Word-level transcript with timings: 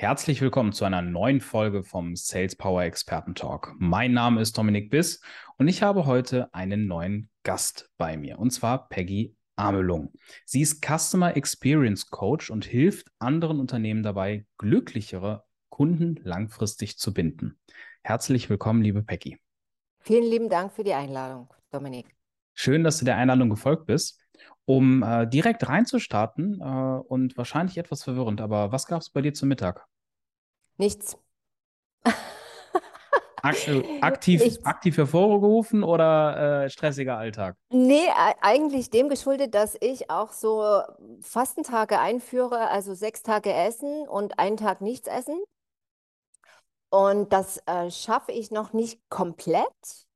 Herzlich 0.00 0.40
willkommen 0.40 0.72
zu 0.72 0.84
einer 0.84 1.02
neuen 1.02 1.40
Folge 1.40 1.82
vom 1.82 2.14
Sales 2.14 2.54
Power 2.54 2.84
Experten 2.84 3.34
Talk. 3.34 3.74
Mein 3.80 4.12
Name 4.12 4.40
ist 4.40 4.56
Dominik 4.56 4.90
Biss 4.90 5.20
und 5.56 5.66
ich 5.66 5.82
habe 5.82 6.06
heute 6.06 6.54
einen 6.54 6.86
neuen 6.86 7.30
Gast 7.42 7.90
bei 7.98 8.16
mir 8.16 8.38
und 8.38 8.52
zwar 8.52 8.88
Peggy 8.90 9.34
Amelung. 9.56 10.12
Sie 10.44 10.60
ist 10.60 10.86
Customer 10.86 11.36
Experience 11.36 12.10
Coach 12.10 12.48
und 12.48 12.64
hilft 12.64 13.08
anderen 13.18 13.58
Unternehmen 13.58 14.04
dabei, 14.04 14.46
glücklichere 14.56 15.42
Kunden 15.68 16.14
langfristig 16.22 16.96
zu 16.96 17.12
binden. 17.12 17.58
Herzlich 18.04 18.48
willkommen, 18.48 18.82
liebe 18.82 19.02
Peggy. 19.02 19.40
Vielen 19.98 20.30
lieben 20.30 20.48
Dank 20.48 20.72
für 20.72 20.84
die 20.84 20.94
Einladung, 20.94 21.52
Dominik. 21.72 22.14
Schön, 22.54 22.84
dass 22.84 22.98
du 22.98 23.04
der 23.04 23.16
Einladung 23.16 23.50
gefolgt 23.50 23.86
bist. 23.86 24.20
Um 24.68 25.02
äh, 25.02 25.26
direkt 25.26 25.66
reinzustarten 25.66 26.60
äh, 26.60 26.64
und 26.64 27.38
wahrscheinlich 27.38 27.78
etwas 27.78 28.04
verwirrend, 28.04 28.42
aber 28.42 28.70
was 28.70 28.86
gab 28.86 29.00
es 29.00 29.08
bei 29.08 29.22
dir 29.22 29.32
zum 29.32 29.48
Mittag? 29.48 29.86
Nichts. 30.76 31.16
aktiv, 33.42 34.42
Nichts. 34.42 34.66
aktiv 34.66 34.98
hervorgerufen 34.98 35.82
oder 35.82 36.64
äh, 36.64 36.68
stressiger 36.68 37.16
Alltag? 37.16 37.56
Nee, 37.70 38.08
eigentlich 38.42 38.90
dem 38.90 39.08
geschuldet, 39.08 39.54
dass 39.54 39.74
ich 39.80 40.10
auch 40.10 40.32
so 40.32 40.82
Fastentage 41.22 41.98
einführe, 41.98 42.68
also 42.68 42.92
sechs 42.92 43.22
Tage 43.22 43.54
essen 43.54 44.06
und 44.06 44.38
einen 44.38 44.58
Tag 44.58 44.82
nichts 44.82 45.08
essen. 45.08 45.40
Und 46.90 47.32
das 47.32 47.62
äh, 47.64 47.90
schaffe 47.90 48.32
ich 48.32 48.50
noch 48.50 48.74
nicht 48.74 49.00
komplett. 49.08 50.07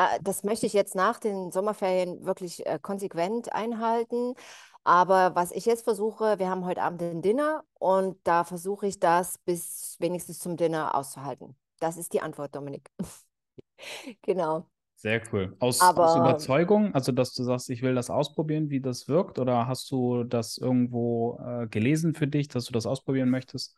Äh, 0.00 0.18
das 0.22 0.44
möchte 0.44 0.66
ich 0.66 0.72
jetzt 0.72 0.94
nach 0.94 1.18
den 1.18 1.50
Sommerferien 1.52 2.24
wirklich 2.24 2.66
äh, 2.66 2.78
konsequent 2.80 3.52
einhalten. 3.52 4.34
Aber 4.82 5.34
was 5.34 5.52
ich 5.52 5.66
jetzt 5.66 5.84
versuche, 5.84 6.38
wir 6.38 6.48
haben 6.48 6.64
heute 6.64 6.82
Abend 6.82 7.02
ein 7.02 7.22
Dinner 7.22 7.64
und 7.74 8.16
da 8.24 8.44
versuche 8.44 8.86
ich 8.86 8.98
das 8.98 9.36
bis 9.38 9.96
wenigstens 9.98 10.38
zum 10.38 10.56
Dinner 10.56 10.94
auszuhalten. 10.94 11.54
Das 11.80 11.98
ist 11.98 12.14
die 12.14 12.22
Antwort, 12.22 12.54
Dominik. 12.56 12.90
genau. 14.22 14.66
Sehr 14.96 15.22
cool. 15.32 15.56
Aus, 15.60 15.80
Aber, 15.80 16.06
aus, 16.06 16.16
Überzeugung, 16.16 16.94
also 16.94 17.12
dass 17.12 17.32
du 17.32 17.42
sagst, 17.42 17.70
ich 17.70 17.82
will 17.82 17.94
das 17.94 18.10
ausprobieren, 18.10 18.68
wie 18.68 18.80
das 18.80 19.08
wirkt, 19.08 19.38
oder 19.38 19.66
hast 19.66 19.90
du 19.90 20.24
das 20.24 20.58
irgendwo 20.58 21.38
äh, 21.42 21.66
gelesen 21.68 22.14
für 22.14 22.26
dich, 22.26 22.48
dass 22.48 22.66
du 22.66 22.72
das 22.72 22.84
ausprobieren 22.86 23.30
möchtest? 23.30 23.76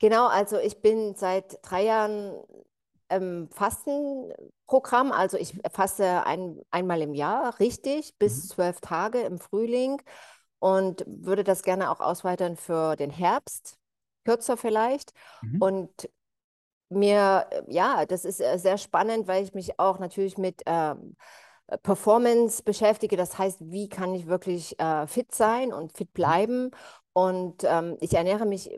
Genau, 0.00 0.26
also 0.28 0.58
ich 0.58 0.80
bin 0.80 1.14
seit 1.14 1.58
drei 1.62 1.84
Jahren 1.84 2.34
ähm, 3.10 3.48
Fastenprogramm. 3.52 5.12
Also 5.12 5.36
ich 5.36 5.60
faste 5.70 6.24
ein, 6.24 6.60
einmal 6.70 7.02
im 7.02 7.14
Jahr, 7.14 7.58
richtig, 7.60 8.16
bis 8.18 8.44
mhm. 8.44 8.48
zwölf 8.48 8.80
Tage 8.80 9.20
im 9.20 9.38
Frühling 9.38 10.00
und 10.58 11.04
würde 11.06 11.44
das 11.44 11.62
gerne 11.62 11.90
auch 11.90 12.00
ausweitern 12.00 12.56
für 12.56 12.96
den 12.96 13.10
Herbst, 13.10 13.76
kürzer 14.24 14.56
vielleicht. 14.56 15.12
Mhm. 15.42 15.62
Und 15.62 16.10
mir, 16.90 17.48
ja, 17.68 18.04
das 18.06 18.24
ist 18.24 18.40
äh, 18.40 18.58
sehr 18.58 18.78
spannend, 18.78 19.28
weil 19.28 19.44
ich 19.44 19.54
mich 19.54 19.78
auch 19.78 19.98
natürlich 19.98 20.38
mit 20.38 20.62
ähm, 20.66 21.16
Performance 21.82 22.62
beschäftige. 22.62 23.16
Das 23.16 23.38
heißt, 23.38 23.58
wie 23.70 23.88
kann 23.88 24.14
ich 24.14 24.26
wirklich 24.26 24.78
äh, 24.80 25.06
fit 25.06 25.34
sein 25.34 25.72
und 25.72 25.96
fit 25.96 26.08
mhm. 26.08 26.12
bleiben? 26.12 26.70
Und 27.12 27.64
ähm, 27.64 27.96
ich 28.00 28.14
ernähre 28.14 28.46
mich 28.46 28.70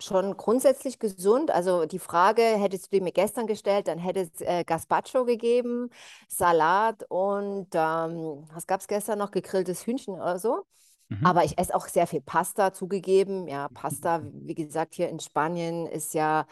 schon 0.00 0.36
grundsätzlich 0.36 0.98
gesund. 0.98 1.50
Also 1.50 1.86
die 1.86 1.98
Frage 1.98 2.42
hättest 2.42 2.86
du 2.86 2.96
dir 2.98 3.02
mir 3.02 3.12
gestern 3.12 3.46
gestellt, 3.46 3.88
dann 3.88 3.98
hätte 3.98 4.20
es 4.20 4.40
äh, 4.40 4.64
Gazpacho 4.64 5.24
gegeben, 5.24 5.90
Salat 6.28 7.04
und 7.08 7.68
ähm, 7.74 8.44
was 8.52 8.66
gab 8.66 8.80
es 8.80 8.88
gestern 8.88 9.18
noch? 9.18 9.30
Gegrilltes 9.30 9.86
Hühnchen 9.86 10.14
oder 10.14 10.38
so. 10.38 10.64
Mhm. 11.08 11.26
Aber 11.26 11.44
ich 11.44 11.58
esse 11.58 11.74
auch 11.74 11.88
sehr 11.88 12.06
viel 12.06 12.20
Pasta 12.20 12.72
zugegeben. 12.72 13.48
Ja, 13.48 13.68
Pasta, 13.68 14.22
wie 14.32 14.54
gesagt, 14.54 14.94
hier 14.94 15.08
in 15.08 15.20
Spanien 15.20 15.86
ist 15.86 16.14
ja, 16.14 16.46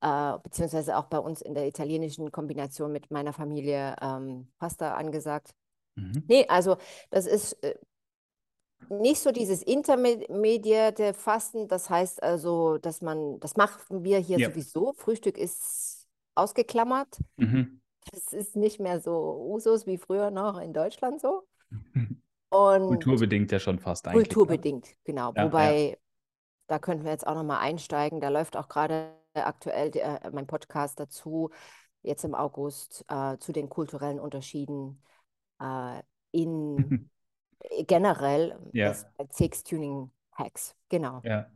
äh, 0.00 0.38
beziehungsweise 0.42 0.96
auch 0.96 1.06
bei 1.06 1.18
uns 1.18 1.40
in 1.40 1.54
der 1.54 1.66
italienischen 1.66 2.30
Kombination 2.32 2.92
mit 2.92 3.10
meiner 3.10 3.32
Familie 3.32 3.96
ähm, 4.00 4.52
Pasta 4.58 4.94
angesagt. 4.94 5.52
Mhm. 5.94 6.24
Nee, 6.28 6.46
also 6.48 6.76
das 7.10 7.26
ist 7.26 7.52
äh, 7.62 7.74
nicht 8.88 9.20
so 9.20 9.30
dieses 9.30 9.62
intermediate 9.62 11.14
Fasten, 11.14 11.68
das 11.68 11.90
heißt 11.90 12.22
also, 12.22 12.78
dass 12.78 13.02
man, 13.02 13.38
das 13.40 13.56
machen 13.56 14.02
wir 14.02 14.18
hier 14.18 14.38
ja. 14.38 14.50
sowieso. 14.50 14.92
Frühstück 14.94 15.38
ist 15.38 16.08
ausgeklammert. 16.34 17.18
Mhm. 17.36 17.80
Das 18.10 18.32
ist 18.32 18.56
nicht 18.56 18.80
mehr 18.80 19.00
so 19.00 19.46
Usus 19.52 19.86
wie 19.86 19.98
früher 19.98 20.30
noch 20.30 20.58
in 20.60 20.72
Deutschland 20.72 21.20
so. 21.20 21.46
Und 22.52 22.88
kulturbedingt 22.88 23.52
ja 23.52 23.60
schon 23.60 23.78
fast 23.78 24.08
eigentlich. 24.08 24.28
Kulturbedingt, 24.28 24.86
ne? 24.86 24.94
genau. 25.04 25.32
Ja, 25.36 25.44
Wobei, 25.44 25.90
ja. 25.90 25.96
da 26.66 26.78
könnten 26.80 27.04
wir 27.04 27.12
jetzt 27.12 27.26
auch 27.26 27.36
nochmal 27.36 27.60
einsteigen. 27.60 28.20
Da 28.20 28.28
läuft 28.28 28.56
auch 28.56 28.68
gerade 28.68 29.12
aktuell 29.34 29.92
äh, 29.94 30.30
mein 30.32 30.48
Podcast 30.48 30.98
dazu, 30.98 31.50
jetzt 32.02 32.24
im 32.24 32.34
August, 32.34 33.04
äh, 33.08 33.38
zu 33.38 33.52
den 33.52 33.68
kulturellen 33.68 34.18
Unterschieden 34.18 35.00
äh, 35.60 36.02
in 36.32 37.08
generell 37.86 38.58
ja. 38.72 38.94
Six 39.30 39.64
Tuning 39.64 40.10
Hacks. 40.32 40.74
Genau. 40.88 41.20
Ja. 41.24 41.46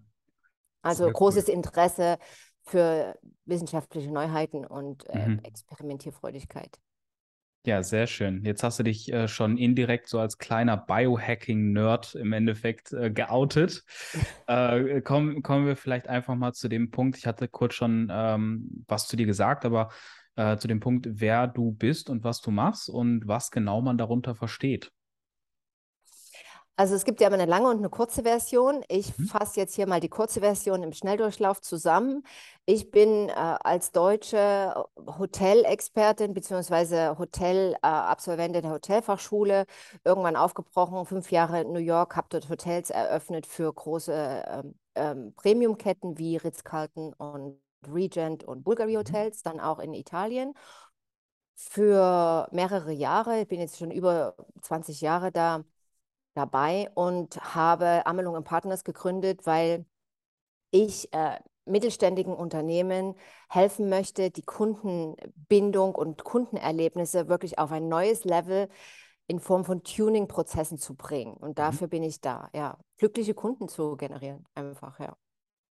Also 0.82 1.10
großes 1.10 1.48
cool. 1.48 1.54
Interesse 1.54 2.18
für 2.62 3.18
wissenschaftliche 3.44 4.10
Neuheiten 4.10 4.64
und 4.64 5.08
äh, 5.08 5.28
mhm. 5.28 5.40
Experimentierfreudigkeit. 5.42 6.78
Ja, 7.66 7.82
sehr 7.82 8.06
schön. 8.06 8.44
Jetzt 8.44 8.62
hast 8.62 8.78
du 8.78 8.82
dich 8.82 9.10
äh, 9.10 9.26
schon 9.26 9.56
indirekt 9.56 10.08
so 10.08 10.18
als 10.18 10.36
kleiner 10.36 10.76
Biohacking-Nerd 10.76 12.14
im 12.14 12.34
Endeffekt 12.34 12.92
äh, 12.92 13.10
geoutet. 13.10 13.84
äh, 14.46 15.00
kommen, 15.00 15.42
kommen 15.42 15.66
wir 15.66 15.76
vielleicht 15.76 16.06
einfach 16.06 16.34
mal 16.34 16.52
zu 16.52 16.68
dem 16.68 16.90
Punkt. 16.90 17.16
Ich 17.16 17.26
hatte 17.26 17.48
kurz 17.48 17.72
schon 17.72 18.10
ähm, 18.12 18.84
was 18.86 19.08
zu 19.08 19.16
dir 19.16 19.24
gesagt, 19.24 19.64
aber 19.64 19.88
äh, 20.36 20.58
zu 20.58 20.68
dem 20.68 20.80
Punkt, 20.80 21.06
wer 21.10 21.46
du 21.46 21.72
bist 21.72 22.10
und 22.10 22.22
was 22.22 22.42
du 22.42 22.50
machst 22.50 22.90
und 22.90 23.26
was 23.26 23.50
genau 23.50 23.80
man 23.80 23.96
darunter 23.96 24.34
versteht. 24.34 24.92
Also 26.76 26.96
es 26.96 27.04
gibt 27.04 27.20
ja 27.20 27.28
immer 27.28 27.38
eine 27.38 27.46
lange 27.46 27.68
und 27.68 27.78
eine 27.78 27.88
kurze 27.88 28.24
Version. 28.24 28.84
Ich 28.88 29.16
mhm. 29.16 29.26
fasse 29.26 29.60
jetzt 29.60 29.74
hier 29.74 29.86
mal 29.86 30.00
die 30.00 30.08
kurze 30.08 30.40
Version 30.40 30.82
im 30.82 30.92
Schnelldurchlauf 30.92 31.60
zusammen. 31.60 32.24
Ich 32.66 32.90
bin 32.90 33.28
äh, 33.28 33.32
als 33.32 33.92
deutsche 33.92 34.84
Hotelexpertin 34.96 36.34
bzw. 36.34 37.16
Hotelabsolventin 37.16 38.58
äh, 38.58 38.62
der 38.62 38.72
Hotelfachschule 38.72 39.66
irgendwann 40.02 40.34
aufgebrochen, 40.34 41.06
fünf 41.06 41.30
Jahre 41.30 41.60
in 41.60 41.72
New 41.72 41.78
York, 41.78 42.16
habe 42.16 42.26
dort 42.30 42.48
Hotels 42.48 42.90
eröffnet 42.90 43.46
für 43.46 43.72
große 43.72 44.44
ähm, 44.48 44.74
ähm, 44.96 45.34
Premiumketten 45.36 46.18
wie 46.18 46.38
Ritz-Carlton 46.38 47.12
und 47.12 47.60
Regent 47.92 48.42
und 48.42 48.64
Bulgari 48.64 48.94
mhm. 48.94 48.98
Hotels, 48.98 49.42
dann 49.42 49.60
auch 49.60 49.78
in 49.78 49.94
Italien. 49.94 50.54
Für 51.56 52.48
mehrere 52.50 52.92
Jahre, 52.92 53.42
ich 53.42 53.48
bin 53.48 53.60
jetzt 53.60 53.78
schon 53.78 53.92
über 53.92 54.34
20 54.62 55.00
Jahre 55.00 55.30
da, 55.30 55.62
dabei 56.34 56.90
und 56.94 57.36
habe 57.54 58.06
Amelung 58.06 58.42
Partners 58.44 58.84
gegründet, 58.84 59.46
weil 59.46 59.86
ich 60.70 61.12
äh, 61.12 61.38
mittelständigen 61.66 62.34
Unternehmen 62.34 63.14
helfen 63.48 63.88
möchte, 63.88 64.30
die 64.30 64.42
Kundenbindung 64.42 65.94
und 65.94 66.24
Kundenerlebnisse 66.24 67.28
wirklich 67.28 67.58
auf 67.58 67.72
ein 67.72 67.88
neues 67.88 68.24
Level 68.24 68.68
in 69.26 69.40
Form 69.40 69.64
von 69.64 69.82
Tuning-Prozessen 69.82 70.78
zu 70.78 70.94
bringen. 70.94 71.34
Und 71.34 71.50
mhm. 71.50 71.54
dafür 71.54 71.86
mhm. 71.86 71.90
bin 71.90 72.02
ich 72.02 72.20
da, 72.20 72.50
ja. 72.54 72.78
Glückliche 72.98 73.34
Kunden 73.34 73.68
zu 73.68 73.96
generieren, 73.96 74.44
einfach, 74.54 74.98
ja. 75.00 75.16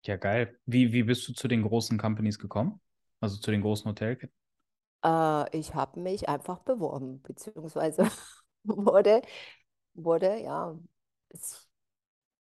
Ja, 0.05 0.17
geil. 0.17 0.59
Wie, 0.67 0.93
wie 0.93 1.03
bist 1.03 1.27
du 1.29 1.33
zu 1.33 1.49
den 1.49 1.63
großen 1.63 1.99
Companies 1.99 2.39
gekommen? 2.39 2.81
Also 3.21 3.39
zu 3.39 3.51
den 3.51 3.63
großen 3.63 3.89
Hotelketten? 3.91 4.35
Äh, 5.05 5.57
ich 5.57 5.75
habe 5.75 6.01
mich 6.01 6.29
einfach 6.29 6.61
beworben, 6.61 7.23
beziehungsweise 7.23 8.09
wurde 8.65 9.23
wurde, 9.97 10.41
ja. 10.41 10.79
Es 11.31 11.67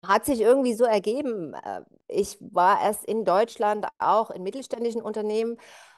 hat 0.04 0.24
sich 0.24 0.40
irgendwie 0.40 0.74
so 0.74 0.84
ergeben. 0.84 1.54
Äh, 1.54 1.82
ich 2.06 2.38
war 2.40 2.80
erst 2.82 3.04
in 3.04 3.24
Deutschland 3.24 3.86
auch 3.98 4.30
in 4.30 4.42
mittelständischen 4.42 5.02
Unternehmen, 5.02 5.56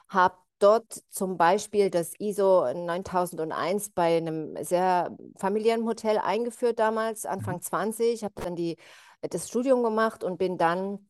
habe 0.09 0.35
dort 0.59 0.93
zum 1.09 1.37
Beispiel 1.37 1.89
das 1.89 2.13
ISO 2.19 2.71
9001 2.73 3.91
bei 3.91 4.17
einem 4.17 4.55
sehr 4.63 5.15
familiären 5.37 5.85
Hotel 5.85 6.17
eingeführt 6.19 6.79
damals, 6.79 7.25
Anfang 7.25 7.55
mhm. 7.55 7.61
20. 7.61 8.23
habe 8.23 8.35
dann 8.35 8.55
die, 8.55 8.77
das 9.21 9.47
Studium 9.49 9.83
gemacht 9.83 10.23
und 10.23 10.37
bin 10.37 10.57
dann 10.57 11.09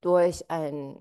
durch 0.00 0.50
ein 0.50 0.96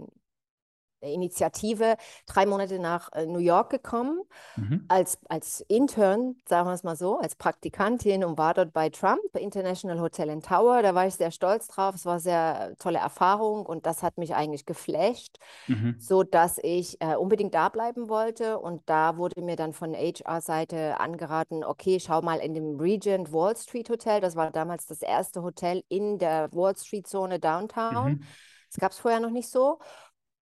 Initiative 1.11 1.97
drei 2.25 2.45
Monate 2.45 2.79
nach 2.79 3.11
äh, 3.13 3.25
New 3.25 3.39
York 3.39 3.69
gekommen, 3.69 4.21
mhm. 4.55 4.85
als, 4.87 5.17
als 5.29 5.61
Intern, 5.67 6.35
sagen 6.47 6.67
wir 6.67 6.73
es 6.73 6.83
mal 6.83 6.95
so, 6.95 7.19
als 7.19 7.35
Praktikantin 7.35 8.23
und 8.23 8.37
war 8.37 8.53
dort 8.53 8.73
bei 8.73 8.89
Trump, 8.89 9.21
International 9.37 9.99
Hotel 9.99 10.29
in 10.29 10.41
Tower. 10.41 10.81
Da 10.81 10.95
war 10.95 11.07
ich 11.07 11.15
sehr 11.15 11.31
stolz 11.31 11.67
drauf. 11.67 11.95
Es 11.95 12.05
war 12.05 12.13
eine 12.13 12.21
sehr 12.21 12.75
tolle 12.79 12.99
Erfahrung 12.99 13.65
und 13.65 13.85
das 13.85 14.03
hat 14.03 14.17
mich 14.17 14.35
eigentlich 14.35 14.65
geflasht, 14.65 15.37
mhm. 15.67 15.95
so 15.99 16.23
dass 16.23 16.57
ich 16.61 17.01
äh, 17.01 17.15
unbedingt 17.15 17.53
da 17.53 17.69
bleiben 17.69 18.09
wollte. 18.09 18.59
Und 18.59 18.81
da 18.85 19.17
wurde 19.17 19.41
mir 19.41 19.55
dann 19.55 19.73
von 19.73 19.93
HR-Seite 19.93 20.99
angeraten, 20.99 21.63
okay, 21.63 21.99
schau 21.99 22.21
mal 22.21 22.39
in 22.39 22.53
dem 22.53 22.79
Regent 22.79 23.31
Wall 23.31 23.55
Street 23.57 23.89
Hotel. 23.89 24.21
Das 24.21 24.35
war 24.35 24.51
damals 24.51 24.85
das 24.85 25.01
erste 25.01 25.43
Hotel 25.43 25.83
in 25.89 26.17
der 26.17 26.49
Wall 26.53 26.75
Street 26.75 27.07
Zone 27.07 27.39
Downtown. 27.39 28.13
Mhm. 28.13 28.23
Das 28.69 28.79
gab 28.79 28.91
es 28.91 28.99
vorher 28.99 29.19
noch 29.19 29.29
nicht 29.29 29.49
so. 29.49 29.79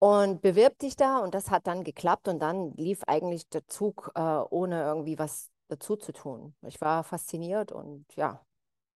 Und 0.00 0.40
bewirb 0.40 0.78
dich 0.78 0.96
da 0.96 1.18
und 1.18 1.34
das 1.34 1.50
hat 1.50 1.66
dann 1.66 1.84
geklappt 1.84 2.26
und 2.26 2.40
dann 2.40 2.74
lief 2.76 3.02
eigentlich 3.06 3.48
der 3.48 3.66
Zug, 3.66 4.10
äh, 4.14 4.20
ohne 4.20 4.82
irgendwie 4.82 5.18
was 5.18 5.50
dazu 5.68 5.94
zu 5.94 6.12
tun. 6.12 6.54
Ich 6.66 6.80
war 6.80 7.04
fasziniert 7.04 7.70
und 7.70 8.06
ja, 8.16 8.44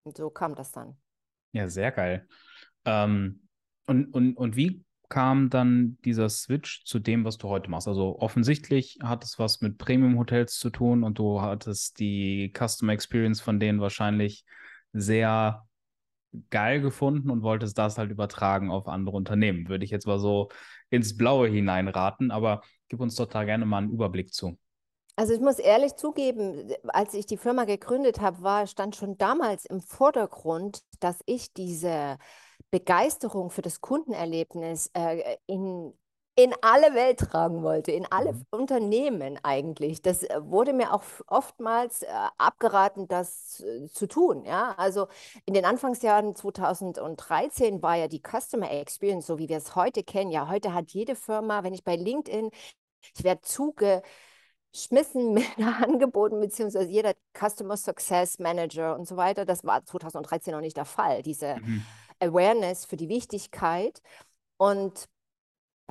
und 0.03 0.17
so 0.17 0.31
kam 0.31 0.55
das 0.55 0.73
dann. 0.73 0.97
Ja, 1.53 1.69
sehr 1.69 1.93
geil. 1.93 2.27
Ähm, 2.85 3.47
und, 3.87 4.12
und, 4.12 4.37
und 4.37 4.56
wie 4.56 4.83
kam 5.11 5.51
dann 5.51 5.99
dieser 6.05 6.31
Switch 6.31 6.85
zu 6.85 6.99
dem, 6.99 7.25
was 7.25 7.37
du 7.37 7.49
heute 7.49 7.71
machst? 7.71 7.87
Also 7.87 8.19
offensichtlich 8.19 8.99
hat 9.03 9.23
es 9.25 9.39
was 9.39 9.61
mit 9.61 9.77
Premium-Hotels 9.77 10.59
zu 10.59 10.71
tun 10.71 11.05
und 11.05 11.19
du 11.19 11.43
hattest 11.43 11.99
die 12.01 12.51
Customer 12.56 12.95
Experience 12.95 13.43
von 13.43 13.61
denen 13.61 13.81
wahrscheinlich 13.81 14.45
sehr 14.95 15.67
geil 16.50 16.81
gefunden 16.81 17.31
und 17.31 17.42
wolltest 17.42 17.78
das 17.78 17.98
halt 17.98 18.10
übertragen 18.10 18.70
auf 18.70 18.88
andere 18.88 19.16
Unternehmen. 19.16 19.69
Würde 19.69 19.84
ich 19.84 19.90
jetzt 19.90 20.06
mal 20.06 20.19
so 20.19 20.48
ins 20.90 21.16
Blaue 21.16 21.48
hineinraten, 21.48 22.31
aber 22.31 22.62
gib 22.88 23.00
uns 23.00 23.14
doch 23.16 23.26
da 23.26 23.44
gerne 23.44 23.66
mal 23.66 23.78
einen 23.78 23.90
Überblick 23.90 24.32
zu. 24.32 24.58
Also 25.16 25.32
ich 25.32 25.40
muss 25.40 25.60
ehrlich 25.60 25.94
zugeben, 25.94 26.72
als 26.88 27.14
ich 27.14 27.26
die 27.26 27.36
Firma 27.36 27.64
gegründet 27.64 28.20
habe, 28.20 28.42
war, 28.42 28.66
stand 28.66 28.96
schon 28.96 29.16
damals 29.16 29.64
im 29.64 29.81
Vordergrund, 29.81 30.81
dass 30.98 31.20
ich 31.26 31.52
diese 31.52 32.19
Begeisterung 32.72 33.50
für 33.50 33.62
das 33.62 33.81
Kundenerlebnis 33.81 34.90
äh, 34.94 35.36
in, 35.46 35.92
in 36.36 36.52
alle 36.62 36.94
Welt 36.94 37.20
tragen 37.20 37.62
wollte, 37.62 37.92
in 37.92 38.06
alle 38.10 38.32
mhm. 38.32 38.46
Unternehmen 38.50 39.38
eigentlich. 39.42 40.02
Das 40.02 40.25
äh, 40.25 40.40
wurde 40.42 40.72
mir 40.72 40.92
auch 40.92 41.04
oftmals 41.28 42.02
äh, 42.02 42.08
abgeraten, 42.38 43.06
das 43.06 43.60
äh, 43.60 43.88
zu 43.88 44.08
tun. 44.08 44.44
Ja? 44.44 44.75
Also 44.76 45.06
in 45.46 45.54
den 45.54 45.64
Anfangsjahren 45.64 46.34
2013 46.34 47.82
war 47.82 47.96
ja 47.96 48.08
die 48.08 48.20
Customer 48.20 48.70
Experience, 48.70 49.26
so 49.26 49.38
wie 49.38 49.48
wir 49.48 49.58
es 49.58 49.76
heute 49.76 50.02
kennen. 50.02 50.32
Ja, 50.32 50.48
heute 50.48 50.75
hat 50.75 50.90
jede 50.90 51.14
Firma, 51.14 51.62
wenn 51.62 51.75
ich 51.75 51.84
bei 51.84 51.94
LinkedIn, 51.94 52.50
ich 53.16 53.22
werde 53.22 53.42
zuge 53.42 54.02
schmissen 54.75 55.34
mit 55.34 55.46
Angeboten, 55.58 56.40
beziehungsweise 56.40 56.90
jeder 56.90 57.14
Customer 57.32 57.76
Success 57.76 58.40
Manager 58.40 58.96
und 58.96 59.06
so 59.06 59.16
weiter. 59.16 59.44
Das 59.44 59.62
war 59.64 59.84
2013 59.84 60.52
noch 60.52 60.60
nicht 60.60 60.76
der 60.76 60.84
Fall, 60.84 61.22
diese 61.22 61.56
mhm. 61.60 61.84
Awareness 62.19 62.86
für 62.86 62.96
die 62.96 63.08
Wichtigkeit. 63.08 64.02
Und 64.56 65.08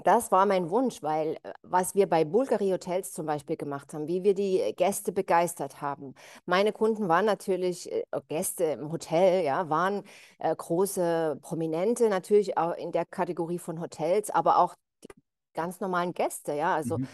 das 0.04 0.32
war 0.32 0.46
mein 0.46 0.70
Wunsch, 0.70 1.04
weil 1.04 1.38
äh, 1.44 1.54
was 1.62 1.96
wir 1.96 2.08
bei 2.08 2.26
Bulgari 2.26 2.70
Hotels 2.72 3.14
zum 3.14 3.26
Beispiel 3.26 3.56
gemacht 3.58 3.94
haben, 3.94 4.08
wie 4.08 4.24
wir 4.24 4.34
die 4.34 4.74
Gäste 4.76 5.12
begeistert 5.12 5.82
haben. 5.82 6.16
Meine 6.46 6.74
Kunden 6.74 7.08
waren 7.08 7.26
natürlich 7.26 7.92
äh, 7.92 8.04
Gäste 8.28 8.66
im 8.66 8.92
Hotel, 8.92 9.44
ja, 9.44 9.70
waren 9.70 10.04
äh, 10.40 10.56
große 10.56 11.40
Prominente 11.42 12.10
natürlich 12.10 12.58
auch 12.58 12.76
in 12.76 12.92
der 12.92 13.06
Kategorie 13.06 13.60
von 13.60 13.80
Hotels, 13.80 14.30
aber 14.30 14.58
auch 14.58 14.76
die 15.04 15.10
ganz 15.54 15.80
normalen 15.80 16.14
Gäste, 16.14 16.54
ja, 16.54 16.74
also 16.76 16.98
mhm 16.98 17.08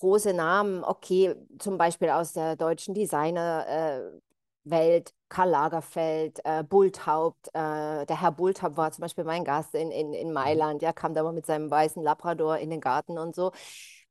große 0.00 0.32
Namen, 0.32 0.82
okay, 0.82 1.36
zum 1.58 1.78
Beispiel 1.78 2.10
aus 2.10 2.32
der 2.32 2.56
deutschen 2.56 2.94
Designerwelt, 2.94 4.20
äh, 4.64 5.02
Karl 5.30 5.48
Lagerfeld, 5.48 6.40
äh, 6.44 6.62
Bulthaupt, 6.64 7.48
äh, 7.54 8.04
der 8.04 8.20
Herr 8.20 8.32
Bulthaupt 8.32 8.76
war 8.76 8.92
zum 8.92 9.02
Beispiel 9.02 9.24
mein 9.24 9.44
Gast 9.44 9.74
in, 9.74 9.90
in, 9.90 10.12
in 10.12 10.28
mhm. 10.28 10.34
Mailand, 10.34 10.82
ja, 10.82 10.92
kam 10.92 11.14
da 11.14 11.22
mal 11.22 11.32
mit 11.32 11.46
seinem 11.46 11.70
weißen 11.70 12.02
Labrador 12.02 12.58
in 12.58 12.68
den 12.68 12.80
Garten 12.80 13.16
und 13.16 13.34
so. 13.34 13.52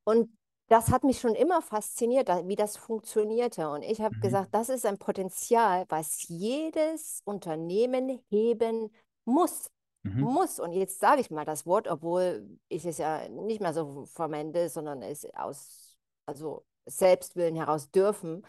Und 0.04 0.36
das 0.70 0.92
hat 0.92 1.04
mich 1.04 1.20
schon 1.20 1.36
immer 1.36 1.62
fasziniert, 1.62 2.30
wie 2.46 2.56
das 2.56 2.78
funktionierte. 2.78 3.70
Und 3.70 3.82
ich 3.84 4.02
habe 4.02 4.16
mhm. 4.16 4.22
gesagt, 4.22 4.50
das 4.54 4.70
ist 4.70 4.86
ein 4.86 4.98
Potenzial, 4.98 5.86
was 5.90 6.28
jedes 6.28 7.22
Unternehmen 7.26 8.22
heben 8.30 8.90
muss. 9.26 9.70
Mhm. 10.04 10.22
Muss. 10.22 10.60
Und 10.60 10.72
jetzt 10.72 11.00
sage 11.00 11.22
ich 11.22 11.30
mal 11.30 11.44
das 11.44 11.66
Wort, 11.66 11.88
obwohl 11.88 12.48
ich 12.70 12.86
es 12.86 12.98
ja 12.98 13.28
nicht 13.28 13.60
mehr 13.60 13.74
so 13.74 14.06
verwende, 14.06 14.70
sondern 14.70 15.02
es 15.02 15.28
aus 15.36 15.98
also 16.26 16.64
Selbstwillen 16.86 17.56
heraus 17.56 17.92
dürfen. 17.92 18.46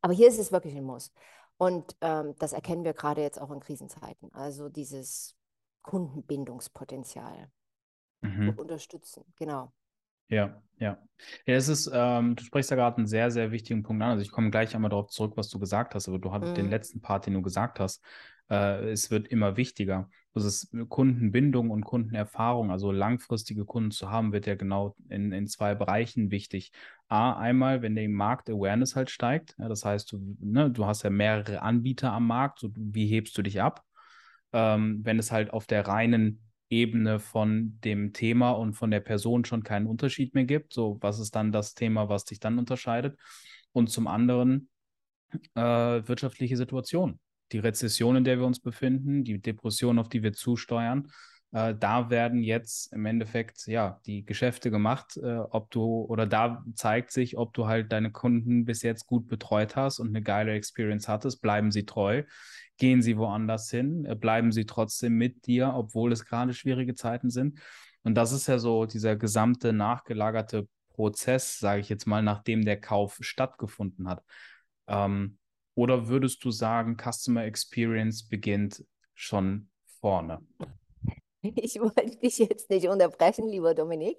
Aber 0.00 0.14
hier 0.14 0.28
ist 0.28 0.38
es 0.38 0.52
wirklich 0.52 0.74
ein 0.76 0.84
Muss. 0.84 1.12
Und 1.56 1.96
ähm, 2.00 2.34
das 2.38 2.52
erkennen 2.52 2.84
wir 2.84 2.94
gerade 2.94 3.22
jetzt 3.22 3.40
auch 3.40 3.50
in 3.50 3.60
Krisenzeiten. 3.60 4.32
Also 4.32 4.68
dieses 4.68 5.36
Kundenbindungspotenzial 5.82 7.50
mhm. 8.22 8.50
unterstützen. 8.56 9.24
Genau. 9.36 9.72
Ja, 10.28 10.62
ja. 10.78 10.98
Ja, 11.46 11.54
es 11.54 11.68
ist, 11.68 11.90
ähm, 11.92 12.34
du 12.36 12.42
sprichst 12.42 12.70
da 12.70 12.76
gerade 12.76 12.96
einen 12.96 13.06
sehr, 13.06 13.30
sehr 13.30 13.52
wichtigen 13.52 13.82
Punkt 13.82 14.02
an. 14.02 14.10
Also 14.10 14.22
ich 14.22 14.30
komme 14.30 14.50
gleich 14.50 14.74
einmal 14.74 14.90
darauf 14.90 15.08
zurück, 15.08 15.34
was 15.36 15.48
du 15.48 15.58
gesagt 15.58 15.94
hast, 15.94 16.08
aber 16.08 16.18
du 16.18 16.32
hattest 16.32 16.52
mhm. 16.52 16.56
den 16.56 16.70
letzten 16.70 17.00
Part, 17.00 17.26
den 17.26 17.34
du 17.34 17.42
gesagt 17.42 17.78
hast, 17.78 18.02
äh, 18.50 18.90
es 18.90 19.10
wird 19.10 19.28
immer 19.28 19.56
wichtiger. 19.56 20.08
Das 20.34 20.44
ist 20.44 20.74
Kundenbindung 20.88 21.70
und 21.70 21.84
Kundenerfahrung, 21.84 22.72
also 22.72 22.90
langfristige 22.90 23.64
Kunden 23.64 23.92
zu 23.92 24.10
haben, 24.10 24.32
wird 24.32 24.46
ja 24.46 24.56
genau 24.56 24.96
in, 25.08 25.30
in 25.30 25.46
zwei 25.46 25.76
Bereichen 25.76 26.32
wichtig. 26.32 26.72
A, 27.06 27.34
einmal, 27.34 27.82
wenn 27.82 27.94
der 27.94 28.08
Markt-Awareness 28.08 28.96
halt 28.96 29.10
steigt, 29.10 29.54
ja, 29.58 29.68
das 29.68 29.84
heißt, 29.84 30.10
du, 30.10 30.36
ne, 30.40 30.70
du 30.72 30.86
hast 30.86 31.04
ja 31.04 31.10
mehrere 31.10 31.62
Anbieter 31.62 32.12
am 32.12 32.26
Markt, 32.26 32.58
so, 32.58 32.70
wie 32.74 33.06
hebst 33.06 33.38
du 33.38 33.42
dich 33.42 33.62
ab? 33.62 33.84
Ähm, 34.52 35.00
wenn 35.04 35.20
es 35.20 35.30
halt 35.30 35.52
auf 35.52 35.66
der 35.66 35.86
reinen 35.86 36.40
Ebene 36.68 37.20
von 37.20 37.78
dem 37.84 38.12
Thema 38.12 38.50
und 38.50 38.74
von 38.74 38.90
der 38.90 39.00
Person 39.00 39.44
schon 39.44 39.62
keinen 39.62 39.86
Unterschied 39.86 40.34
mehr 40.34 40.44
gibt, 40.44 40.72
so 40.72 40.98
was 41.00 41.20
ist 41.20 41.36
dann 41.36 41.52
das 41.52 41.74
Thema, 41.74 42.08
was 42.08 42.24
dich 42.24 42.40
dann 42.40 42.58
unterscheidet? 42.58 43.16
Und 43.70 43.88
zum 43.88 44.08
anderen 44.08 44.68
äh, 45.54 45.60
wirtschaftliche 45.60 46.56
Situation 46.56 47.20
die 47.52 47.58
Rezession, 47.58 48.16
in 48.16 48.24
der 48.24 48.38
wir 48.38 48.46
uns 48.46 48.60
befinden, 48.60 49.24
die 49.24 49.40
Depression, 49.40 49.98
auf 49.98 50.08
die 50.08 50.22
wir 50.22 50.32
zusteuern, 50.32 51.08
äh, 51.54 51.74
da 51.78 52.10
werden 52.10 52.42
jetzt 52.42 52.92
im 52.92 53.06
Endeffekt 53.06 53.66
ja 53.66 54.00
die 54.06 54.24
Geschäfte 54.24 54.70
gemacht, 54.70 55.16
äh, 55.16 55.38
ob 55.38 55.70
du 55.70 56.02
oder 56.08 56.26
da 56.26 56.64
zeigt 56.74 57.12
sich, 57.12 57.38
ob 57.38 57.54
du 57.54 57.66
halt 57.66 57.92
deine 57.92 58.10
Kunden 58.10 58.64
bis 58.64 58.82
jetzt 58.82 59.06
gut 59.06 59.28
betreut 59.28 59.76
hast 59.76 60.00
und 60.00 60.08
eine 60.08 60.22
geile 60.22 60.52
Experience 60.52 61.08
hattest, 61.08 61.40
bleiben 61.42 61.70
sie 61.70 61.86
treu, 61.86 62.24
gehen 62.76 63.02
sie 63.02 63.16
woanders 63.16 63.70
hin, 63.70 64.04
äh, 64.04 64.16
bleiben 64.16 64.50
sie 64.50 64.66
trotzdem 64.66 65.14
mit 65.14 65.46
dir, 65.46 65.72
obwohl 65.74 66.12
es 66.12 66.24
gerade 66.26 66.54
schwierige 66.54 66.96
Zeiten 66.96 67.30
sind. 67.30 67.60
Und 68.02 68.16
das 68.16 68.32
ist 68.32 68.48
ja 68.48 68.58
so 68.58 68.84
dieser 68.84 69.14
gesamte 69.16 69.72
nachgelagerte 69.72 70.68
Prozess, 70.90 71.58
sage 71.58 71.80
ich 71.80 71.88
jetzt 71.88 72.06
mal, 72.06 72.22
nachdem 72.22 72.64
der 72.64 72.80
Kauf 72.80 73.18
stattgefunden 73.20 74.08
hat. 74.08 74.24
Ähm, 74.88 75.38
oder 75.74 76.08
würdest 76.08 76.44
du 76.44 76.50
sagen, 76.50 76.96
Customer 76.96 77.44
Experience 77.44 78.28
beginnt 78.28 78.84
schon 79.14 79.70
vorne? 80.00 80.40
Ich 81.56 81.78
wollte 81.78 82.16
dich 82.16 82.38
jetzt 82.38 82.70
nicht 82.70 82.88
unterbrechen, 82.88 83.46
lieber 83.46 83.74
Dominik, 83.74 84.16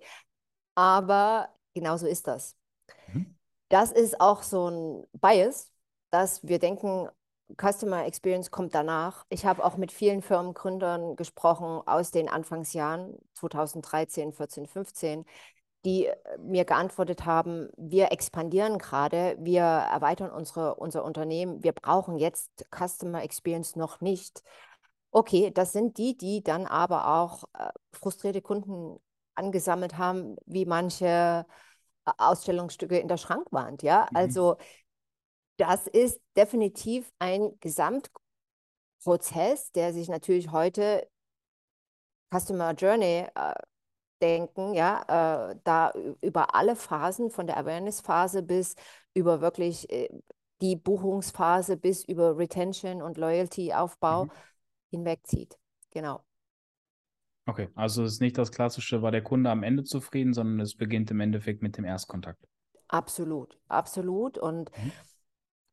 aber 0.75 1.49
genau 1.73 1.97
so 1.97 2.05
ist 2.05 2.27
das. 2.27 2.55
Mhm. 3.11 3.35
Das 3.69 3.91
ist 3.91 4.21
auch 4.21 4.43
so 4.43 4.69
ein 4.69 5.07
Bias, 5.13 5.71
dass 6.11 6.47
wir 6.47 6.59
denken, 6.59 7.09
Customer 7.59 8.05
Experience 8.05 8.49
kommt 8.49 8.73
danach. 8.73 9.25
Ich 9.29 9.45
habe 9.45 9.63
auch 9.63 9.77
mit 9.77 9.91
vielen 9.91 10.21
Firmengründern 10.21 11.15
gesprochen 11.15 11.81
aus 11.85 12.11
den 12.11 12.27
Anfangsjahren 12.27 13.17
2013, 13.35 14.33
14, 14.33 14.67
15, 14.67 15.25
die 15.85 16.07
äh, 16.07 16.15
mir 16.39 16.65
geantwortet 16.65 17.25
haben, 17.25 17.69
wir 17.77 18.11
expandieren 18.11 18.79
gerade, 18.79 19.37
wir 19.39 19.61
erweitern 19.61 20.31
unsere, 20.31 20.75
unser 20.75 21.05
Unternehmen, 21.05 21.63
wir 21.63 21.71
brauchen 21.71 22.17
jetzt 22.17 22.65
Customer 22.75 23.23
Experience 23.23 23.75
noch 23.75 24.01
nicht. 24.01 24.43
Okay, 25.11 25.51
das 25.51 25.71
sind 25.71 25.97
die, 25.97 26.17
die 26.17 26.43
dann 26.43 26.65
aber 26.65 27.07
auch 27.07 27.45
äh, 27.53 27.69
frustrierte 27.93 28.41
Kunden 28.41 28.99
angesammelt 29.35 29.97
haben, 29.97 30.35
wie 30.45 30.65
manche 30.65 31.45
äh, 32.05 32.11
Ausstellungsstücke 32.17 32.97
in 32.97 33.07
der 33.07 33.17
Schrankwand. 33.17 33.83
Ja, 33.83 34.07
mhm. 34.09 34.17
also 34.17 34.57
das 35.57 35.87
ist 35.87 36.19
definitiv 36.35 37.11
ein 37.19 37.57
Gesamtprozess, 37.61 39.71
der 39.71 39.93
sich 39.93 40.09
natürlich 40.09 40.51
heute 40.51 41.07
Customer 42.31 42.73
Journey 42.73 43.27
äh, 43.33 43.53
denken, 44.21 44.73
ja, 44.73 45.51
äh, 45.51 45.55
da 45.63 45.93
über 46.21 46.55
alle 46.55 46.75
Phasen, 46.75 47.29
von 47.29 47.47
der 47.47 47.57
Awareness-Phase 47.57 48.43
bis 48.43 48.75
über 49.13 49.41
wirklich 49.41 49.89
äh, 49.91 50.09
die 50.61 50.75
Buchungsphase 50.75 51.77
bis 51.77 52.03
über 52.05 52.37
Retention 52.37 53.01
und 53.01 53.17
Loyalty-Aufbau 53.17 54.25
mhm. 54.25 54.31
hinwegzieht. 54.91 55.57
Genau. 55.91 56.23
Okay, 57.47 57.69
also 57.75 58.03
es 58.03 58.13
ist 58.13 58.21
nicht 58.21 58.37
das 58.37 58.51
klassische, 58.51 59.01
war 59.01 59.11
der 59.11 59.21
Kunde 59.21 59.51
am 59.51 59.63
Ende 59.63 59.83
zufrieden, 59.83 60.33
sondern 60.33 60.59
es 60.59 60.75
beginnt 60.75 61.11
im 61.11 61.19
Endeffekt 61.19 61.61
mit 61.61 61.77
dem 61.77 61.85
Erstkontakt. 61.85 62.43
Absolut, 62.87 63.59
absolut. 63.67 64.37
Und 64.37 64.71
mhm. 64.77 64.91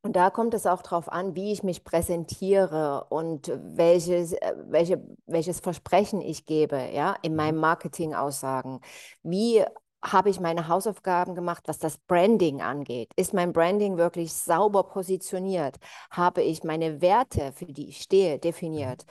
Und 0.05 0.17
da 0.17 0.29
kommt 0.29 0.53
es 0.53 0.65
auch 0.65 0.81
darauf 0.81 1.09
an, 1.09 1.33
wie 1.33 1.53
ich 1.53 1.63
mich 1.63 1.85
präsentiere 1.85 3.05
und 3.09 3.49
welches, 3.63 4.33
welche, 4.67 5.01
welches 5.27 5.61
Versprechen 5.61 6.19
ich 6.19 6.45
gebe, 6.45 6.89
ja, 6.93 7.15
in 7.21 7.31
mhm. 7.31 7.37
meinen 7.37 7.57
Marketing-Aussagen. 7.57 8.81
Wie 9.23 9.63
habe 10.03 10.29
ich 10.29 10.41
meine 10.41 10.67
Hausaufgaben 10.67 11.35
gemacht, 11.35 11.63
was 11.67 11.79
das 11.79 11.97
Branding 11.99 12.61
angeht? 12.61 13.11
Ist 13.15 13.33
mein 13.33 13.53
Branding 13.53 13.95
wirklich 13.95 14.33
sauber 14.33 14.83
positioniert? 14.83 15.77
Habe 16.11 16.41
ich 16.43 16.65
meine 16.65 16.99
Werte, 17.01 17.53
für 17.53 17.65
die 17.65 17.87
ich 17.87 18.01
stehe, 18.01 18.39
definiert? 18.39 19.05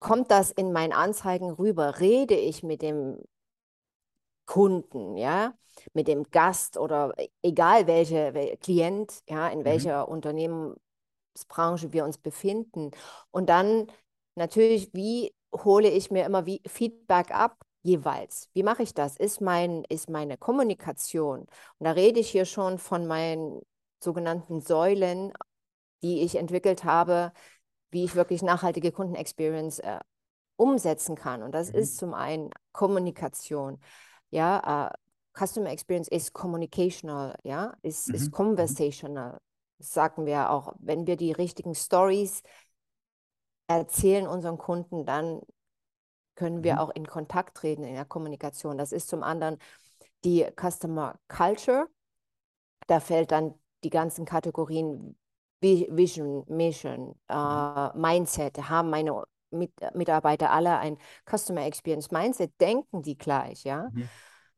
Kommt 0.00 0.30
das 0.30 0.50
in 0.50 0.72
meinen 0.72 0.94
Anzeigen 0.94 1.50
rüber? 1.50 2.00
Rede 2.00 2.34
ich 2.34 2.62
mit 2.62 2.80
dem 2.80 3.18
Kunden, 4.52 5.16
ja, 5.16 5.54
mit 5.94 6.08
dem 6.08 6.24
Gast 6.30 6.76
oder 6.76 7.14
egal 7.42 7.86
welcher 7.86 8.34
wel 8.34 8.54
Klient, 8.58 9.22
ja, 9.26 9.48
in 9.48 9.60
mhm. 9.60 9.64
welcher 9.64 10.08
Unternehmensbranche 10.08 11.94
wir 11.94 12.04
uns 12.04 12.18
befinden. 12.18 12.90
Und 13.30 13.48
dann 13.48 13.86
natürlich, 14.34 14.92
wie 14.92 15.34
hole 15.54 15.88
ich 15.88 16.10
mir 16.10 16.26
immer 16.26 16.44
wie 16.44 16.60
Feedback 16.66 17.30
ab? 17.30 17.56
jeweils. 17.84 18.48
Wie 18.52 18.62
mache 18.62 18.84
ich 18.84 18.94
das? 18.94 19.16
Ist, 19.16 19.40
mein, 19.40 19.84
ist 19.88 20.08
meine 20.08 20.36
Kommunikation, 20.36 21.40
und 21.40 21.48
da 21.80 21.90
rede 21.90 22.20
ich 22.20 22.30
hier 22.30 22.44
schon 22.44 22.78
von 22.78 23.06
meinen 23.08 23.60
sogenannten 23.98 24.60
Säulen, 24.60 25.32
die 26.02 26.20
ich 26.22 26.36
entwickelt 26.36 26.84
habe, 26.84 27.32
wie 27.90 28.04
ich 28.04 28.14
wirklich 28.14 28.42
nachhaltige 28.42 28.92
Kundenexperience 28.92 29.80
äh, 29.80 29.98
umsetzen 30.56 31.16
kann. 31.16 31.42
Und 31.42 31.52
das 31.52 31.72
mhm. 31.72 31.78
ist 31.78 31.96
zum 31.96 32.14
einen 32.14 32.50
Kommunikation. 32.72 33.80
Ja, 34.32 34.88
uh, 34.88 34.94
Customer 35.38 35.70
Experience 35.70 36.08
ist 36.08 36.32
communicational, 36.32 37.36
ja, 37.44 37.74
ist, 37.82 38.08
mhm. 38.08 38.14
ist 38.14 38.26
mhm. 38.26 38.32
conversational. 38.32 39.38
Das 39.78 39.92
sagen 39.92 40.26
wir 40.26 40.50
auch. 40.50 40.74
Wenn 40.78 41.06
wir 41.06 41.16
die 41.16 41.32
richtigen 41.32 41.74
Stories 41.74 42.42
erzählen 43.66 44.26
unseren 44.26 44.58
Kunden, 44.58 45.06
dann 45.06 45.40
können 46.34 46.64
wir 46.64 46.74
mhm. 46.74 46.78
auch 46.78 46.90
in 46.90 47.06
Kontakt 47.06 47.56
treten 47.56 47.84
in 47.84 47.94
der 47.94 48.04
Kommunikation. 48.04 48.78
Das 48.78 48.92
ist 48.92 49.08
zum 49.08 49.22
anderen 49.22 49.58
die 50.24 50.46
Customer 50.56 51.18
Culture. 51.28 51.88
Da 52.86 53.00
fällt 53.00 53.32
dann 53.32 53.54
die 53.84 53.90
ganzen 53.90 54.24
Kategorien 54.24 55.16
Vision, 55.60 56.44
Mission, 56.48 57.14
äh, 57.28 57.96
Mindset, 57.96 58.68
haben 58.68 58.90
meine 58.90 59.24
Mit 59.52 59.72
Mitarbeiter 59.94 60.50
alle 60.50 60.78
ein 60.78 60.98
Customer 61.28 61.64
Experience 61.66 62.10
Mindset, 62.10 62.52
denken 62.60 63.02
die 63.02 63.16
gleich, 63.16 63.64
ja. 63.64 63.88
Mhm. 63.92 64.08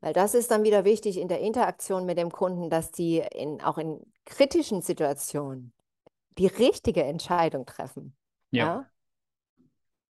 Weil 0.01 0.13
das 0.13 0.35
ist 0.35 0.51
dann 0.51 0.63
wieder 0.63 0.85
wichtig 0.85 1.17
in 1.17 1.27
der 1.27 1.39
Interaktion 1.39 2.05
mit 2.05 2.17
dem 2.17 2.31
Kunden, 2.31 2.69
dass 2.69 2.91
die 2.91 3.23
in, 3.31 3.61
auch 3.61 3.77
in 3.77 3.99
kritischen 4.25 4.81
Situationen 4.81 5.73
die 6.37 6.47
richtige 6.47 7.03
Entscheidung 7.03 7.65
treffen. 7.65 8.15
Ja. 8.51 8.65
ja? 8.65 8.85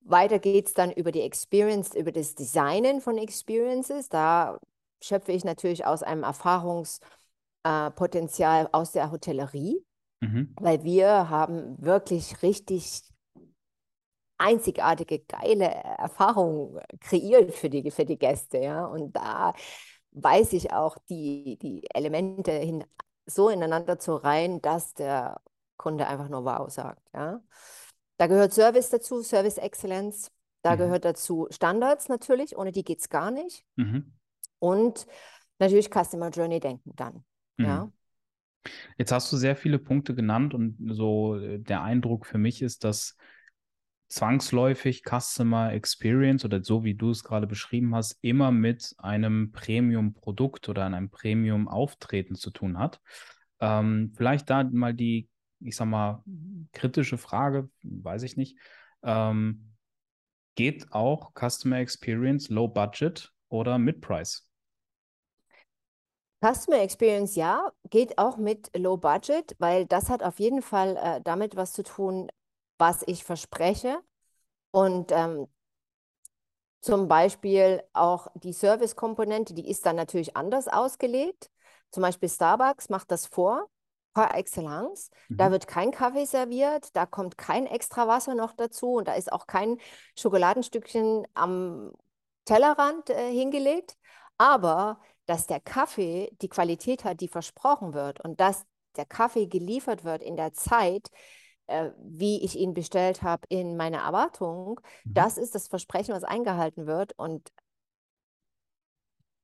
Weiter 0.00 0.38
geht 0.38 0.66
es 0.66 0.74
dann 0.74 0.92
über 0.92 1.12
die 1.12 1.22
Experience, 1.22 1.94
über 1.94 2.12
das 2.12 2.34
Designen 2.34 3.00
von 3.00 3.16
Experiences. 3.18 4.08
Da 4.08 4.58
schöpfe 5.02 5.32
ich 5.32 5.44
natürlich 5.44 5.86
aus 5.86 6.02
einem 6.02 6.24
Erfahrungspotenzial 6.24 8.66
äh, 8.66 8.68
aus 8.72 8.92
der 8.92 9.10
Hotellerie, 9.10 9.82
mhm. 10.20 10.54
weil 10.56 10.84
wir 10.84 11.30
haben 11.30 11.76
wirklich 11.78 12.42
richtig 12.42 13.02
einzigartige, 14.38 15.20
geile 15.20 15.66
Erfahrungen 15.66 16.80
kreiert 17.00 17.54
für 17.54 17.70
die, 17.70 17.90
für 17.90 18.04
die 18.04 18.18
Gäste. 18.18 18.58
Ja? 18.58 18.86
Und 18.86 19.14
da 19.16 19.54
weiß 20.12 20.52
ich 20.52 20.72
auch, 20.72 20.96
die, 21.08 21.58
die 21.60 21.86
Elemente 21.94 22.52
hin, 22.52 22.84
so 23.26 23.48
ineinander 23.48 23.98
zu 23.98 24.16
reihen, 24.16 24.60
dass 24.60 24.94
der 24.94 25.40
Kunde 25.76 26.06
einfach 26.06 26.28
nur 26.28 26.44
Wow 26.44 26.70
sagt. 26.70 27.02
Ja? 27.14 27.42
Da 28.16 28.26
gehört 28.26 28.52
Service 28.52 28.90
dazu, 28.90 29.22
Service 29.22 29.58
Excellence. 29.58 30.30
Da 30.62 30.74
mhm. 30.74 30.78
gehört 30.78 31.04
dazu 31.04 31.46
Standards 31.50 32.08
natürlich, 32.08 32.56
ohne 32.56 32.72
die 32.72 32.84
geht 32.84 33.00
es 33.00 33.08
gar 33.08 33.30
nicht. 33.30 33.64
Mhm. 33.76 34.12
Und 34.58 35.06
natürlich 35.58 35.90
Customer 35.90 36.30
Journey 36.30 36.60
denken 36.60 36.92
dann. 36.96 37.24
Mhm. 37.56 37.64
Ja. 37.64 37.92
Jetzt 38.96 39.12
hast 39.12 39.30
du 39.30 39.36
sehr 39.36 39.56
viele 39.56 39.78
Punkte 39.78 40.14
genannt 40.14 40.54
und 40.54 40.78
so 40.94 41.36
äh, 41.36 41.58
der 41.58 41.82
Eindruck 41.82 42.24
für 42.24 42.38
mich 42.38 42.62
ist, 42.62 42.84
dass 42.84 43.16
zwangsläufig 44.14 45.02
Customer 45.04 45.72
Experience 45.72 46.44
oder 46.44 46.62
so 46.62 46.84
wie 46.84 46.94
du 46.94 47.10
es 47.10 47.24
gerade 47.24 47.46
beschrieben 47.46 47.94
hast, 47.94 48.18
immer 48.22 48.52
mit 48.52 48.94
einem 48.98 49.50
Premium-Produkt 49.52 50.68
oder 50.68 50.86
einem 50.86 51.10
Premium-Auftreten 51.10 52.36
zu 52.36 52.50
tun 52.50 52.78
hat. 52.78 53.00
Ähm, 53.60 54.12
vielleicht 54.16 54.50
da 54.50 54.64
mal 54.64 54.94
die 54.94 55.28
ich 55.64 55.76
sag 55.76 55.86
mal, 55.86 56.22
kritische 56.72 57.18
Frage, 57.18 57.70
weiß 57.82 58.22
ich 58.22 58.36
nicht. 58.36 58.58
Ähm, 59.02 59.74
geht 60.54 60.92
auch 60.92 61.32
Customer 61.34 61.78
Experience 61.78 62.48
Low 62.50 62.68
Budget 62.68 63.32
oder 63.48 63.78
Mid 63.78 64.00
Price? 64.00 64.48
Customer 66.44 66.82
Experience 66.82 67.36
ja, 67.36 67.72
geht 67.88 68.18
auch 68.18 68.36
mit 68.36 68.70
Low 68.76 68.98
Budget, 68.98 69.56
weil 69.58 69.86
das 69.86 70.10
hat 70.10 70.22
auf 70.22 70.38
jeden 70.38 70.60
Fall 70.60 70.96
äh, 70.96 71.20
damit 71.22 71.56
was 71.56 71.72
zu 71.72 71.82
tun, 71.82 72.28
was 72.78 73.02
ich 73.06 73.24
verspreche. 73.24 73.98
Und 74.70 75.12
ähm, 75.12 75.46
zum 76.80 77.08
Beispiel 77.08 77.82
auch 77.92 78.28
die 78.34 78.52
Service-Komponente, 78.52 79.54
die 79.54 79.70
ist 79.70 79.86
dann 79.86 79.96
natürlich 79.96 80.36
anders 80.36 80.68
ausgelegt. 80.68 81.50
Zum 81.90 82.02
Beispiel 82.02 82.28
Starbucks 82.28 82.88
macht 82.90 83.10
das 83.10 83.26
vor 83.26 83.68
par 84.12 84.36
excellence. 84.36 85.10
Mhm. 85.28 85.36
Da 85.36 85.50
wird 85.50 85.66
kein 85.66 85.90
Kaffee 85.90 86.24
serviert, 86.24 86.94
da 86.96 87.04
kommt 87.04 87.36
kein 87.36 87.66
extra 87.66 88.06
Wasser 88.06 88.34
noch 88.34 88.52
dazu 88.52 88.94
und 88.94 89.08
da 89.08 89.14
ist 89.14 89.32
auch 89.32 89.46
kein 89.46 89.78
Schokoladenstückchen 90.16 91.26
am 91.34 91.92
Tellerrand 92.44 93.10
äh, 93.10 93.30
hingelegt. 93.30 93.96
Aber 94.38 95.00
dass 95.26 95.46
der 95.46 95.60
Kaffee 95.60 96.30
die 96.42 96.48
Qualität 96.48 97.04
hat, 97.04 97.20
die 97.20 97.28
versprochen 97.28 97.94
wird 97.94 98.20
und 98.20 98.40
dass 98.40 98.64
der 98.96 99.06
Kaffee 99.06 99.46
geliefert 99.46 100.04
wird 100.04 100.22
in 100.22 100.36
der 100.36 100.52
Zeit, 100.52 101.08
äh, 101.66 101.90
wie 101.98 102.42
ich 102.42 102.56
ihn 102.56 102.74
bestellt 102.74 103.22
habe 103.22 103.42
in 103.48 103.76
meiner 103.76 103.98
Erwartung, 103.98 104.80
mhm. 105.04 105.14
das 105.14 105.38
ist 105.38 105.54
das 105.54 105.68
Versprechen, 105.68 106.14
was 106.14 106.24
eingehalten 106.24 106.86
wird. 106.86 107.12
Und 107.18 107.52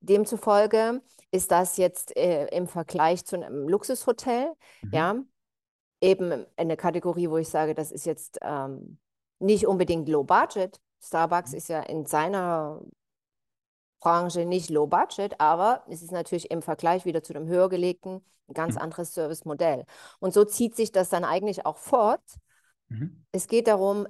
Demzufolge 0.00 1.02
ist 1.30 1.50
das 1.50 1.76
jetzt 1.76 2.16
äh, 2.16 2.46
im 2.46 2.66
Vergleich 2.66 3.24
zu 3.24 3.36
einem 3.36 3.68
Luxushotel, 3.68 4.52
mhm. 4.82 4.90
ja, 4.92 5.16
eben 6.00 6.46
eine 6.56 6.76
Kategorie, 6.76 7.28
wo 7.28 7.36
ich 7.36 7.48
sage, 7.48 7.74
das 7.74 7.92
ist 7.92 8.06
jetzt 8.06 8.38
ähm, 8.42 8.98
nicht 9.38 9.66
unbedingt 9.66 10.08
Low 10.08 10.24
Budget. 10.24 10.80
Starbucks 11.02 11.52
mhm. 11.52 11.56
ist 11.58 11.68
ja 11.68 11.80
in 11.80 12.06
seiner 12.06 12.80
Branche 14.00 14.44
nicht 14.44 14.70
Low 14.70 14.86
Budget, 14.86 15.40
aber 15.40 15.84
es 15.88 16.02
ist 16.02 16.12
natürlich 16.12 16.50
im 16.50 16.62
Vergleich 16.62 17.04
wieder 17.04 17.22
zu 17.22 17.32
dem 17.32 17.46
höher 17.46 17.68
gelegten 17.68 18.22
ein 18.50 18.54
ganz 18.54 18.74
mhm. 18.74 18.82
anderes 18.82 19.14
Servicemodell. 19.14 19.86
Und 20.18 20.34
so 20.34 20.44
zieht 20.44 20.76
sich 20.76 20.92
das 20.92 21.08
dann 21.08 21.24
eigentlich 21.24 21.64
auch 21.64 21.78
fort. 21.78 22.22
Mhm. 22.88 23.24
Es 23.32 23.46
geht 23.46 23.66
darum, 23.66 24.06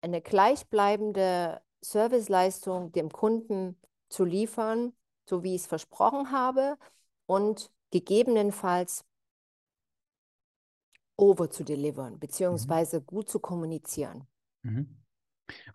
eine 0.00 0.20
gleichbleibende 0.20 1.60
Serviceleistung 1.80 2.92
dem 2.92 3.10
Kunden 3.10 3.80
zu 4.08 4.24
liefern, 4.24 4.92
so 5.28 5.42
wie 5.42 5.54
ich 5.54 5.62
es 5.62 5.66
versprochen 5.66 6.32
habe 6.32 6.76
und 7.26 7.70
gegebenenfalls 7.90 9.04
over 11.16 11.50
zu 11.50 11.64
delivern, 11.64 12.14
mhm. 12.14 12.18
beziehungsweise 12.18 13.00
mhm. 13.00 13.06
gut 13.06 13.28
zu 13.28 13.38
kommunizieren. 13.38 14.26
Mhm. 14.62 14.96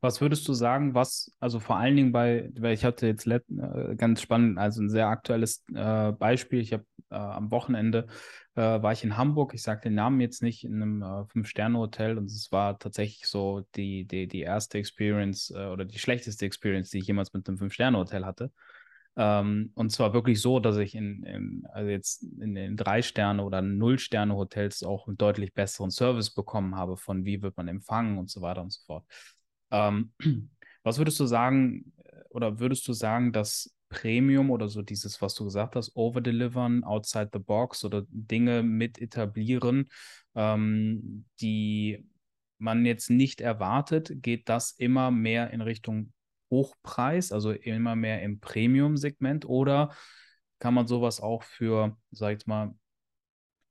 Was 0.01 0.22
würdest 0.22 0.48
du 0.48 0.54
sagen, 0.54 0.94
was, 0.94 1.32
also 1.40 1.60
vor 1.60 1.78
allen 1.78 1.96
Dingen 1.96 2.12
bei, 2.12 2.50
weil 2.58 2.74
ich 2.74 2.84
hatte 2.84 3.08
jetzt 3.08 3.25
let, 3.25 3.44
äh, 3.50 3.96
ganz 3.96 4.22
spannend, 4.22 4.58
also 4.58 4.82
ein 4.82 4.90
sehr 4.90 5.08
aktuelles 5.08 5.63
äh, 5.74 6.12
Beispiel. 6.12 6.60
Ich 6.60 6.74
habe 6.74 6.86
äh, 7.10 7.16
am 7.16 7.51
Wochenende 7.51 8.08
äh, 8.56 8.62
war 8.62 8.92
ich 8.92 9.04
in 9.04 9.18
Hamburg, 9.18 9.54
ich 9.54 9.62
sage 9.63 9.82
den 9.82 9.96
Namen 9.96 10.20
jetzt 10.20 10.42
nicht, 10.42 10.63
in 10.63 10.82
einem 10.82 11.01
äh, 11.01 11.25
Fünf-Sterne-Hotel 11.25 12.18
und 12.18 12.25
es 12.25 12.51
war 12.51 12.80
tatsächlich 12.80 13.28
so 13.28 13.66
die, 13.75 14.06
die, 14.06 14.28
die 14.28 14.42
erste 14.42 14.78
Experience 14.78 15.51
oder 15.51 15.86
die 15.86 16.00
schlechteste 16.00 16.46
Experience, 16.46 16.90
die 16.90 17.00
ich 17.00 17.08
jemals 17.08 17.34
mit 17.34 17.48
einem 17.48 17.58
Fünf-Sterne-Hotel 17.58 18.25
hatte. 18.25 18.51
Ähm, 19.18 19.72
und 19.75 19.92
zwar 19.92 20.13
wirklich 20.13 20.42
so, 20.42 20.60
dass 20.60 20.78
ich 20.78 20.96
in, 20.96 21.24
in 21.24 21.68
also 21.72 21.90
jetzt 21.90 22.24
in 22.24 22.56
den 22.56 22.78
Drei-Sterne- 22.78 23.44
oder 23.44 23.62
Null-Sterne-Hotels 23.62 24.84
auch 24.84 25.08
einen 25.08 25.18
deutlich 25.18 25.54
besseren 25.54 25.92
Service 25.92 26.34
bekommen 26.34 26.75
habe, 26.75 26.98
von 26.98 27.25
wie 27.25 27.42
wird 27.42 27.58
man 27.58 27.68
empfangen 27.68 28.18
und 28.18 28.30
so 28.30 28.42
weiter 28.42 28.62
und 28.62 28.72
so 28.72 28.82
fort. 28.86 29.06
Ähm, 29.72 30.12
was 30.84 30.98
würdest 30.98 31.20
du 31.20 31.25
sagen, 31.25 31.94
oder 32.30 32.60
würdest 32.60 32.88
du 32.88 32.94
sagen, 32.94 33.32
dass 33.32 33.74
Premium 33.90 34.51
oder 34.51 34.70
so 34.70 34.82
dieses, 34.82 35.22
was 35.22 35.36
du 35.36 35.44
gesagt 35.44 35.75
hast, 35.75 35.96
overdelivern, 35.96 36.84
outside 36.84 37.30
the 37.34 37.40
box 37.40 37.84
oder 37.84 38.06
Dinge 38.10 38.63
mit 38.63 39.00
etablieren, 39.00 39.90
ähm, 40.34 41.25
die 41.42 42.08
man 42.58 42.86
jetzt 42.86 43.10
nicht 43.10 43.42
erwartet, 43.42 44.12
geht 44.22 44.48
das 44.48 44.72
immer 44.72 45.12
mehr 45.12 45.51
in 45.51 45.62
Richtung 45.62 46.13
Hochpreis, 46.50 47.32
also 47.32 47.51
immer 47.51 47.96
mehr 47.96 48.22
im 48.22 48.40
Premium-Segment, 48.40 49.46
oder 49.46 49.94
kann 50.60 50.74
man 50.74 50.88
sowas 50.88 51.20
auch 51.20 51.44
für, 51.44 51.98
sag 52.12 52.38
ich 52.38 52.46
mal, 52.46 52.74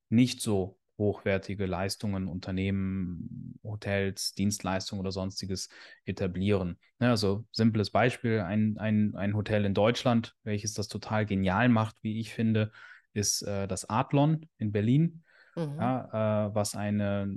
nicht 0.08 0.40
so 0.40 0.79
hochwertige 1.00 1.66
Leistungen, 1.66 2.28
Unternehmen, 2.28 3.58
Hotels, 3.64 4.34
Dienstleistungen 4.34 5.00
oder 5.00 5.10
sonstiges 5.10 5.68
etablieren. 6.04 6.78
Ja, 7.00 7.06
ne, 7.06 7.10
also 7.10 7.44
simples 7.50 7.90
Beispiel, 7.90 8.40
ein, 8.40 8.78
ein, 8.78 9.16
ein 9.16 9.34
Hotel 9.34 9.64
in 9.64 9.74
Deutschland, 9.74 10.36
welches 10.44 10.74
das 10.74 10.86
total 10.86 11.26
genial 11.26 11.68
macht, 11.68 11.96
wie 12.02 12.20
ich 12.20 12.32
finde, 12.32 12.70
ist 13.12 13.42
äh, 13.42 13.66
das 13.66 13.88
Adlon 13.90 14.48
in 14.58 14.70
Berlin, 14.70 15.24
mhm. 15.56 15.76
ja, 15.80 16.46
äh, 16.46 16.54
was 16.54 16.76
eine 16.76 17.36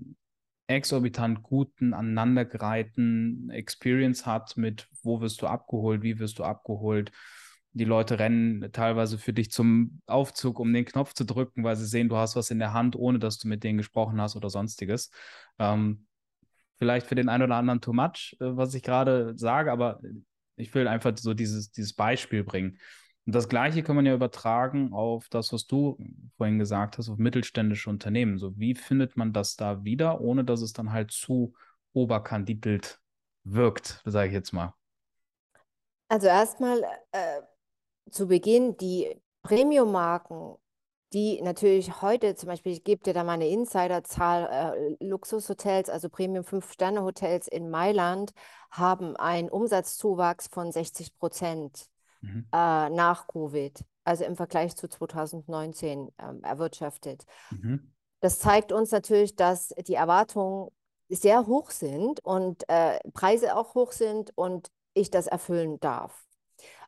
exorbitant 0.67 1.43
guten, 1.43 1.93
aneinandergereihten 1.93 3.49
Experience 3.49 4.25
hat 4.25 4.57
mit, 4.57 4.87
wo 5.01 5.21
wirst 5.21 5.41
du 5.41 5.47
abgeholt, 5.47 6.03
wie 6.03 6.19
wirst 6.19 6.39
du 6.39 6.43
abgeholt, 6.43 7.11
die 7.73 7.85
Leute 7.85 8.19
rennen 8.19 8.71
teilweise 8.71 9.17
für 9.17 9.33
dich 9.33 9.51
zum 9.51 10.01
Aufzug, 10.05 10.59
um 10.59 10.71
den 10.73 10.85
Knopf 10.85 11.13
zu 11.13 11.25
drücken, 11.25 11.63
weil 11.63 11.75
sie 11.75 11.85
sehen, 11.85 12.09
du 12.09 12.17
hast 12.17 12.35
was 12.35 12.51
in 12.51 12.59
der 12.59 12.73
Hand, 12.73 12.95
ohne 12.95 13.19
dass 13.19 13.39
du 13.39 13.47
mit 13.47 13.63
denen 13.63 13.77
gesprochen 13.77 14.21
hast 14.21 14.35
oder 14.35 14.49
sonstiges. 14.49 15.09
Ähm, 15.59 16.05
vielleicht 16.77 17.07
für 17.07 17.15
den 17.15 17.29
einen 17.29 17.43
oder 17.43 17.55
anderen 17.55 17.81
too 17.81 17.93
much, 17.93 18.35
äh, 18.39 18.55
was 18.55 18.73
ich 18.73 18.83
gerade 18.83 19.33
sage, 19.37 19.71
aber 19.71 19.99
ich 20.55 20.73
will 20.75 20.87
einfach 20.87 21.17
so 21.17 21.33
dieses, 21.33 21.71
dieses 21.71 21.93
Beispiel 21.93 22.43
bringen. 22.43 22.77
Und 23.25 23.33
das 23.33 23.47
Gleiche 23.47 23.83
kann 23.83 23.95
man 23.95 24.05
ja 24.05 24.13
übertragen 24.13 24.93
auf 24.93 25.29
das, 25.29 25.53
was 25.53 25.65
du 25.65 25.97
vorhin 26.37 26.59
gesagt 26.59 26.97
hast, 26.97 27.09
auf 27.09 27.17
mittelständische 27.17 27.89
Unternehmen. 27.89 28.37
So, 28.37 28.57
wie 28.57 28.75
findet 28.75 29.15
man 29.15 29.31
das 29.33 29.55
da 29.55 29.83
wieder, 29.83 30.19
ohne 30.19 30.43
dass 30.43 30.61
es 30.61 30.73
dann 30.73 30.91
halt 30.91 31.11
zu 31.11 31.53
oberkandidelt 31.93 32.99
wirkt, 33.45 34.01
sage 34.05 34.27
ich 34.27 34.33
jetzt 34.33 34.51
mal? 34.51 34.73
Also 36.09 36.27
erstmal 36.27 36.83
äh, 37.11 37.41
zu 38.09 38.27
Beginn 38.27 38.77
die 38.77 39.21
Premium-Marken, 39.43 40.55
die 41.13 41.41
natürlich 41.41 42.01
heute 42.01 42.35
zum 42.35 42.47
Beispiel, 42.49 42.71
ich 42.71 42.83
gebe 42.83 43.03
dir 43.03 43.13
da 43.13 43.23
mal 43.23 43.33
eine 43.33 43.47
Insiderzahl, 43.47 44.97
äh, 44.99 45.05
Luxushotels, 45.05 45.89
also 45.89 46.09
Premium-Fünf-Sterne-Hotels 46.09 47.47
in 47.47 47.69
Mailand 47.69 48.33
haben 48.71 49.15
einen 49.15 49.49
Umsatzzuwachs 49.49 50.47
von 50.47 50.71
60 50.71 51.17
Prozent 51.17 51.85
mhm. 52.21 52.47
äh, 52.51 52.89
nach 52.89 53.27
Covid, 53.27 53.83
also 54.03 54.23
im 54.23 54.35
Vergleich 54.35 54.75
zu 54.75 54.87
2019 54.87 56.09
ähm, 56.17 56.43
erwirtschaftet. 56.43 57.25
Mhm. 57.51 57.93
Das 58.19 58.39
zeigt 58.39 58.71
uns 58.71 58.91
natürlich, 58.91 59.35
dass 59.35 59.69
die 59.87 59.95
Erwartungen 59.95 60.69
sehr 61.09 61.45
hoch 61.45 61.69
sind 61.69 62.21
und 62.21 62.67
äh, 62.69 62.97
Preise 63.13 63.55
auch 63.55 63.75
hoch 63.75 63.91
sind 63.91 64.31
und 64.35 64.71
ich 64.93 65.11
das 65.11 65.27
erfüllen 65.27 65.79
darf. 65.79 66.23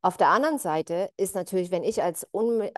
Auf 0.02 0.18
der 0.18 0.30
anderen 0.30 0.60
Seite 0.60 1.12
ist 1.18 1.36
natürlich, 1.36 1.72
wenn 1.72 1.84
ich 1.84 2.04
als, 2.04 2.28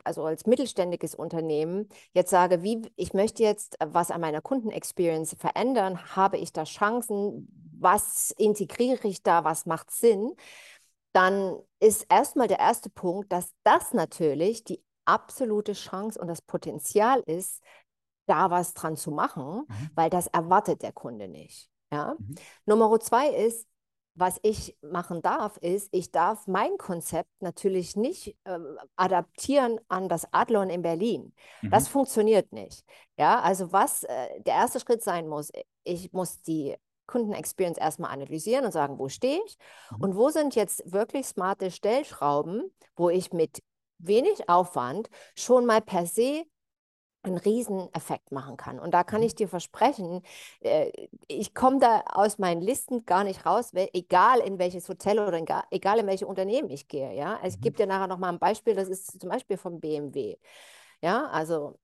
also 0.03 0.23
als 0.23 0.45
mittelständiges 0.45 1.15
Unternehmen 1.15 1.89
jetzt 2.13 2.29
sage, 2.29 2.63
wie 2.63 2.81
ich 2.95 3.13
möchte 3.13 3.43
jetzt 3.43 3.77
was 3.83 4.11
an 4.11 4.21
meiner 4.21 4.41
Kundenexperience 4.41 5.35
verändern, 5.37 6.15
habe 6.15 6.37
ich 6.37 6.53
da 6.53 6.63
Chancen, 6.63 7.47
was 7.79 8.31
integriere 8.37 9.07
ich 9.07 9.23
da, 9.23 9.43
was 9.43 9.65
macht 9.65 9.91
Sinn, 9.91 10.33
dann 11.13 11.57
ist 11.79 12.05
erstmal 12.09 12.47
der 12.47 12.59
erste 12.59 12.89
Punkt, 12.89 13.31
dass 13.31 13.51
das 13.63 13.93
natürlich 13.93 14.63
die 14.63 14.83
absolute 15.05 15.73
Chance 15.73 16.19
und 16.19 16.27
das 16.27 16.41
Potenzial 16.41 17.21
ist, 17.25 17.63
da 18.27 18.51
was 18.51 18.73
dran 18.73 18.97
zu 18.97 19.11
machen, 19.11 19.65
mhm. 19.67 19.89
weil 19.95 20.09
das 20.09 20.27
erwartet 20.27 20.81
der 20.81 20.91
Kunde 20.91 21.27
nicht. 21.27 21.69
Ja? 21.91 22.15
Mhm. 22.19 22.35
Nummer 22.65 22.99
zwei 22.99 23.29
ist, 23.29 23.67
was 24.17 24.39
ich 24.41 24.75
machen 24.81 25.21
darf, 25.21 25.57
ist, 25.57 25.89
ich 25.91 26.11
darf 26.11 26.47
mein 26.47 26.77
Konzept 26.77 27.29
natürlich 27.39 27.95
nicht 27.95 28.35
äh, 28.45 28.57
adaptieren 28.95 29.79
an 29.89 30.09
das 30.09 30.27
Adlon 30.33 30.71
in 30.71 30.81
Berlin. 30.81 31.33
Mhm. 31.61 31.69
Das 31.69 31.87
funktioniert 31.87 32.51
nicht. 32.51 32.83
Ja, 33.17 33.39
also 33.41 33.71
was 33.71 34.03
äh, 34.03 34.41
der 34.41 34.55
erste 34.55 34.79
Schritt 34.79 35.03
sein 35.03 35.27
muss, 35.27 35.51
ich 35.83 36.11
muss 36.13 36.41
die 36.41 36.75
Kundenexperience 37.05 37.77
erstmal 37.77 38.11
analysieren 38.11 38.65
und 38.65 38.71
sagen, 38.71 38.97
wo 38.97 39.07
stehe 39.07 39.39
ich 39.45 39.57
mhm. 39.91 40.03
und 40.03 40.15
wo 40.15 40.29
sind 40.29 40.55
jetzt 40.55 40.91
wirklich 40.91 41.27
smarte 41.27 41.69
Stellschrauben, 41.69 42.73
wo 42.95 43.09
ich 43.09 43.31
mit 43.33 43.59
wenig 43.99 44.49
Aufwand 44.49 45.09
schon 45.35 45.65
mal 45.65 45.81
per 45.81 46.07
se 46.07 46.43
einen 47.27 47.37
riesen 47.37 47.93
Effekt 47.93 48.31
machen 48.31 48.57
kann. 48.57 48.79
Und 48.79 48.93
da 48.93 49.03
kann 49.03 49.21
ich 49.21 49.33
mhm. 49.33 49.37
dir 49.37 49.47
versprechen, 49.47 50.21
äh, 50.61 50.91
ich 51.27 51.53
komme 51.53 51.79
da 51.79 52.03
aus 52.07 52.37
meinen 52.39 52.61
Listen 52.61 53.05
gar 53.05 53.23
nicht 53.23 53.45
raus, 53.45 53.71
egal 53.73 54.39
in 54.39 54.59
welches 54.59 54.87
Hotel 54.89 55.19
oder 55.19 55.65
egal 55.71 55.99
in 55.99 56.07
welche 56.07 56.27
Unternehmen 56.27 56.69
ich 56.69 56.87
gehe. 56.87 57.13
Ja? 57.13 57.37
Also 57.41 57.55
ich 57.55 57.61
gebe 57.61 57.73
mhm. 57.75 57.77
dir 57.77 57.87
nachher 57.87 58.07
noch 58.07 58.17
mal 58.17 58.29
ein 58.29 58.39
Beispiel, 58.39 58.75
das 58.75 58.89
ist 58.89 59.19
zum 59.19 59.29
Beispiel 59.29 59.57
vom 59.57 59.79
BMW. 59.79 60.37
Ja, 61.01 61.27
also 61.27 61.79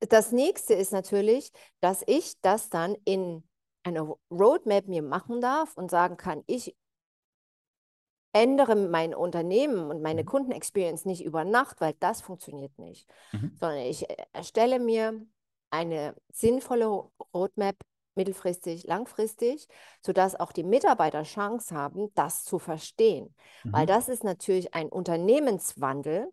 das 0.00 0.32
nächste 0.32 0.74
ist 0.74 0.92
natürlich, 0.92 1.50
dass 1.80 2.04
ich 2.06 2.40
das 2.40 2.70
dann 2.70 2.96
in 3.04 3.42
eine 3.82 4.14
Roadmap 4.30 4.86
mir 4.86 5.02
machen 5.02 5.40
darf 5.40 5.76
und 5.76 5.90
sagen 5.90 6.16
kann, 6.16 6.44
ich 6.46 6.76
ändere 8.32 8.76
mein 8.76 9.14
Unternehmen 9.14 9.90
und 9.90 10.02
meine 10.02 10.22
mhm. 10.22 10.26
Kundenexperience 10.26 11.04
nicht 11.04 11.24
über 11.24 11.44
Nacht, 11.44 11.80
weil 11.80 11.94
das 12.00 12.20
funktioniert 12.20 12.78
nicht, 12.78 13.08
mhm. 13.32 13.56
sondern 13.58 13.78
ich 13.78 14.08
äh, 14.08 14.16
erstelle 14.32 14.78
mir 14.78 15.20
eine 15.70 16.14
sinnvolle 16.32 16.86
Roadmap 17.34 17.76
mittelfristig, 18.14 18.84
langfristig, 18.84 19.68
sodass 20.02 20.38
auch 20.38 20.52
die 20.52 20.64
Mitarbeiter 20.64 21.22
Chance 21.22 21.74
haben, 21.74 22.12
das 22.14 22.44
zu 22.44 22.58
verstehen. 22.58 23.34
Mhm. 23.64 23.72
Weil 23.72 23.86
das 23.86 24.08
ist 24.08 24.24
natürlich 24.24 24.74
ein 24.74 24.88
Unternehmenswandel, 24.88 26.28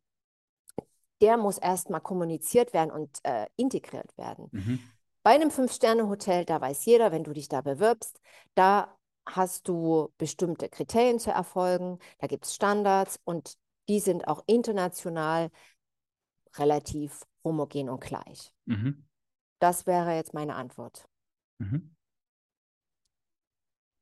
der 1.21 1.37
muss 1.37 1.57
erstmal 1.57 2.01
kommuniziert 2.01 2.73
werden 2.73 2.91
und 2.91 3.19
äh, 3.23 3.47
integriert 3.55 4.17
werden. 4.17 4.49
Mhm. 4.51 4.79
Bei 5.23 5.31
einem 5.31 5.49
Fünf-Sterne-Hotel, 5.49 6.45
da 6.45 6.59
weiß 6.59 6.85
jeder, 6.85 7.11
wenn 7.11 7.23
du 7.23 7.33
dich 7.33 7.47
da 7.47 7.61
bewirbst, 7.61 8.19
da 8.53 8.95
hast 9.25 9.67
du 9.67 10.13
bestimmte 10.17 10.69
Kriterien 10.69 11.19
zu 11.19 11.31
erfolgen, 11.31 11.99
da 12.19 12.27
gibt 12.27 12.45
es 12.45 12.55
Standards 12.55 13.19
und 13.23 13.57
die 13.87 13.99
sind 13.99 14.27
auch 14.27 14.43
international 14.47 15.51
relativ 16.57 17.23
homogen 17.43 17.89
und 17.89 18.01
gleich. 18.01 18.51
Mhm. 18.65 19.07
Das 19.59 19.85
wäre 19.85 20.15
jetzt 20.15 20.33
meine 20.33 20.55
Antwort. 20.55 21.07
Mhm. 21.59 21.95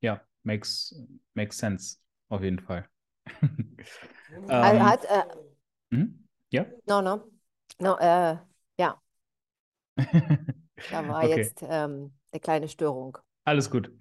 Ja, 0.02 0.22
makes, 0.44 0.96
makes 1.34 1.58
sense, 1.58 1.98
auf 2.30 2.42
jeden 2.42 2.60
Fall. 2.60 2.88
ähm, 4.50 4.86
hat, 4.86 5.06
äh, 5.06 5.24
mhm. 5.92 6.28
Ja? 6.50 6.66
No, 6.86 7.02
no. 7.02 7.24
no 7.80 7.98
äh, 7.98 8.38
ja. 8.78 9.02
da 9.96 11.08
war 11.08 11.24
okay. 11.24 11.38
jetzt 11.38 11.64
ähm, 11.64 12.14
eine 12.32 12.40
kleine 12.40 12.68
Störung. 12.68 13.18
Alles 13.44 13.70
gut. 13.70 13.92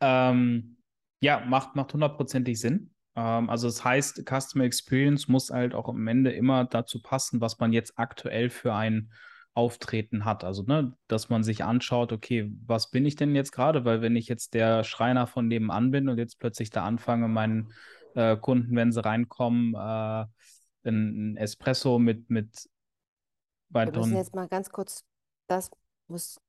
Ähm, 0.00 0.76
ja, 1.20 1.40
macht, 1.40 1.76
macht 1.76 1.92
hundertprozentig 1.92 2.60
Sinn. 2.60 2.94
Ähm, 3.16 3.50
also 3.50 3.68
das 3.68 3.84
heißt, 3.84 4.24
Customer 4.28 4.64
Experience 4.64 5.28
muss 5.28 5.50
halt 5.50 5.74
auch 5.74 5.88
am 5.88 6.06
Ende 6.06 6.32
immer 6.32 6.64
dazu 6.64 7.02
passen, 7.02 7.40
was 7.40 7.58
man 7.58 7.72
jetzt 7.72 7.98
aktuell 7.98 8.50
für 8.50 8.74
ein 8.74 9.10
Auftreten 9.54 10.24
hat. 10.24 10.44
Also, 10.44 10.62
ne, 10.62 10.94
dass 11.08 11.28
man 11.28 11.42
sich 11.42 11.64
anschaut, 11.64 12.12
okay, 12.12 12.52
was 12.64 12.90
bin 12.90 13.04
ich 13.04 13.16
denn 13.16 13.34
jetzt 13.34 13.50
gerade? 13.50 13.84
Weil 13.84 14.02
wenn 14.02 14.14
ich 14.14 14.28
jetzt 14.28 14.54
der 14.54 14.84
Schreiner 14.84 15.26
von 15.26 15.48
nebenan 15.48 15.90
bin 15.90 16.08
und 16.08 16.18
jetzt 16.18 16.38
plötzlich 16.38 16.70
da 16.70 16.84
anfange, 16.84 17.26
meinen 17.26 17.72
äh, 18.14 18.36
Kunden, 18.36 18.76
wenn 18.76 18.92
sie 18.92 19.04
reinkommen, 19.04 19.74
äh, 19.74 20.26
ein 20.84 21.36
Espresso 21.36 21.98
mit, 21.98 22.30
mit 22.30 22.68
weiteren. 23.68 23.94
Wir 23.94 24.00
müssen 24.00 24.16
jetzt 24.16 24.34
mal 24.34 24.48
ganz 24.48 24.70
kurz, 24.70 25.04
das 25.48 25.70
muss 26.06 26.40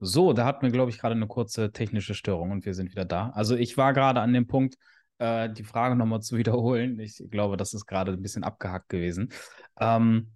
So, 0.00 0.32
da 0.32 0.44
hatten 0.44 0.62
wir, 0.62 0.70
glaube 0.70 0.90
ich, 0.90 0.98
gerade 0.98 1.14
eine 1.14 1.26
kurze 1.26 1.72
technische 1.72 2.14
Störung 2.14 2.52
und 2.52 2.64
wir 2.64 2.74
sind 2.74 2.90
wieder 2.90 3.04
da. 3.04 3.30
Also 3.30 3.56
ich 3.56 3.76
war 3.76 3.92
gerade 3.92 4.20
an 4.20 4.32
dem 4.32 4.46
Punkt, 4.46 4.76
äh, 5.18 5.50
die 5.50 5.64
Frage 5.64 5.96
nochmal 5.96 6.20
zu 6.20 6.36
wiederholen. 6.38 6.98
Ich 7.00 7.22
glaube, 7.30 7.56
das 7.56 7.74
ist 7.74 7.86
gerade 7.86 8.12
ein 8.12 8.22
bisschen 8.22 8.44
abgehackt 8.44 8.88
gewesen. 8.88 9.32
Ähm, 9.78 10.32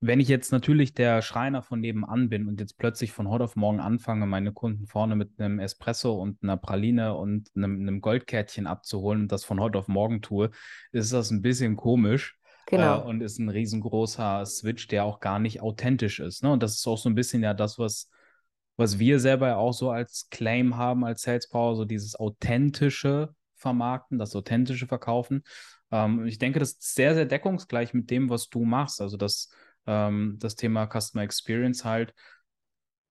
wenn 0.00 0.18
ich 0.18 0.26
jetzt 0.26 0.50
natürlich 0.50 0.94
der 0.94 1.22
Schreiner 1.22 1.62
von 1.62 1.78
nebenan 1.78 2.28
bin 2.28 2.48
und 2.48 2.58
jetzt 2.58 2.76
plötzlich 2.76 3.12
von 3.12 3.28
heute 3.28 3.44
auf 3.44 3.54
morgen 3.54 3.78
anfange, 3.78 4.26
meine 4.26 4.52
Kunden 4.52 4.86
vorne 4.88 5.14
mit 5.14 5.38
einem 5.38 5.60
Espresso 5.60 6.14
und 6.14 6.42
einer 6.42 6.56
Praline 6.56 7.14
und 7.14 7.50
einem, 7.54 7.80
einem 7.80 8.00
Goldkärtchen 8.00 8.66
abzuholen 8.66 9.22
und 9.22 9.32
das 9.32 9.44
von 9.44 9.60
heute 9.60 9.78
auf 9.78 9.86
morgen 9.86 10.20
tue, 10.20 10.50
ist 10.90 11.12
das 11.12 11.30
ein 11.30 11.40
bisschen 11.40 11.76
komisch. 11.76 12.36
Genau. 12.66 13.00
Äh, 13.00 13.04
und 13.04 13.20
ist 13.20 13.38
ein 13.38 13.48
riesengroßer 13.48 14.44
Switch, 14.46 14.88
der 14.88 15.04
auch 15.04 15.20
gar 15.20 15.38
nicht 15.38 15.60
authentisch 15.60 16.18
ist. 16.18 16.42
Ne? 16.42 16.50
Und 16.50 16.62
das 16.64 16.76
ist 16.76 16.86
auch 16.86 16.98
so 16.98 17.08
ein 17.08 17.14
bisschen 17.14 17.42
ja 17.42 17.54
das, 17.54 17.78
was 17.78 18.08
was 18.82 18.98
wir 18.98 19.20
selber 19.20 19.58
auch 19.58 19.72
so 19.72 19.90
als 19.90 20.28
Claim 20.30 20.76
haben, 20.76 21.04
als 21.04 21.22
Sales 21.22 21.48
Power, 21.48 21.76
so 21.76 21.84
dieses 21.84 22.16
authentische 22.16 23.32
Vermarkten, 23.54 24.18
das 24.18 24.34
authentische 24.34 24.88
Verkaufen. 24.88 25.44
Ähm, 25.92 26.26
ich 26.26 26.38
denke, 26.38 26.58
das 26.58 26.72
ist 26.72 26.94
sehr, 26.94 27.14
sehr 27.14 27.26
deckungsgleich 27.26 27.94
mit 27.94 28.10
dem, 28.10 28.28
was 28.28 28.48
du 28.48 28.64
machst. 28.64 29.00
Also 29.00 29.16
das, 29.16 29.50
ähm, 29.86 30.36
das 30.40 30.56
Thema 30.56 30.88
Customer 30.88 31.22
Experience 31.22 31.84
halt 31.84 32.12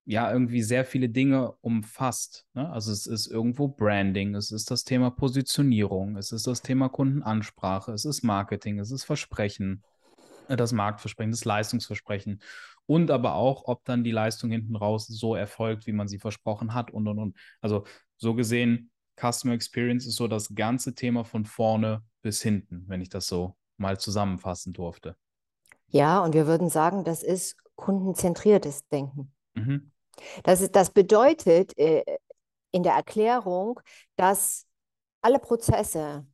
ja 0.04 0.30
irgendwie 0.30 0.62
sehr 0.62 0.84
viele 0.84 1.08
Dinge 1.08 1.54
umfasst. 1.62 2.46
Ne? 2.54 2.70
Also 2.70 2.92
es 2.92 3.08
ist 3.08 3.28
irgendwo 3.28 3.70
Branding, 3.70 4.36
es 4.36 4.52
ist 4.52 4.72
das 4.72 4.84
Thema 4.84 5.10
Positionierung, 5.10 6.18
es 6.18 6.34
ist 6.34 6.48
das 6.48 6.62
Thema 6.62 6.90
Kundenansprache, 6.90 7.94
es 7.94 8.04
ist 8.04 8.24
Marketing, 8.24 8.80
es 8.80 8.92
ist 8.92 9.06
Versprechen, 9.06 9.84
das 10.58 10.72
Marktversprechen, 10.72 11.32
das 11.32 11.46
Leistungsversprechen 11.46 12.42
und 12.86 13.12
aber 13.12 13.36
auch, 13.36 13.66
ob 13.66 13.84
dann 13.86 14.04
die 14.04 14.12
Leistung 14.12 14.52
hinten 14.52 14.76
raus 14.76 15.08
so 15.08 15.36
erfolgt, 15.36 15.88
wie 15.88 15.94
man 15.94 16.08
sie 16.08 16.20
versprochen 16.20 16.74
hat 16.74 16.92
und 16.92 17.08
und 17.08 17.20
und. 17.20 17.38
Also 17.62 17.86
so 18.18 18.34
gesehen, 18.34 18.92
Customer 19.20 19.54
Experience 19.54 20.06
ist 20.06 20.16
so 20.16 20.28
das 20.28 20.54
ganze 20.56 20.96
Thema 20.96 21.24
von 21.24 21.46
vorne 21.46 22.04
bis 22.22 22.42
hinten, 22.42 22.86
wenn 22.88 23.02
ich 23.02 23.10
das 23.10 23.28
so 23.28 23.56
mal 23.78 24.00
zusammenfassen 24.00 24.74
durfte. 24.74 25.16
Ja, 25.88 26.24
und 26.24 26.34
wir 26.34 26.48
würden 26.48 26.70
sagen, 26.70 27.04
das 27.04 27.24
ist 27.24 27.56
kundenzentriertes 27.76 28.88
Denken. 28.88 29.34
Mhm. 29.54 29.92
Das, 30.44 30.62
ist, 30.62 30.76
das 30.76 30.92
bedeutet 30.92 31.78
äh, 31.78 32.04
in 32.72 32.84
der 32.84 32.94
Erklärung, 32.94 33.80
dass 34.16 34.66
alle 35.22 35.40
Prozesse 35.40 36.26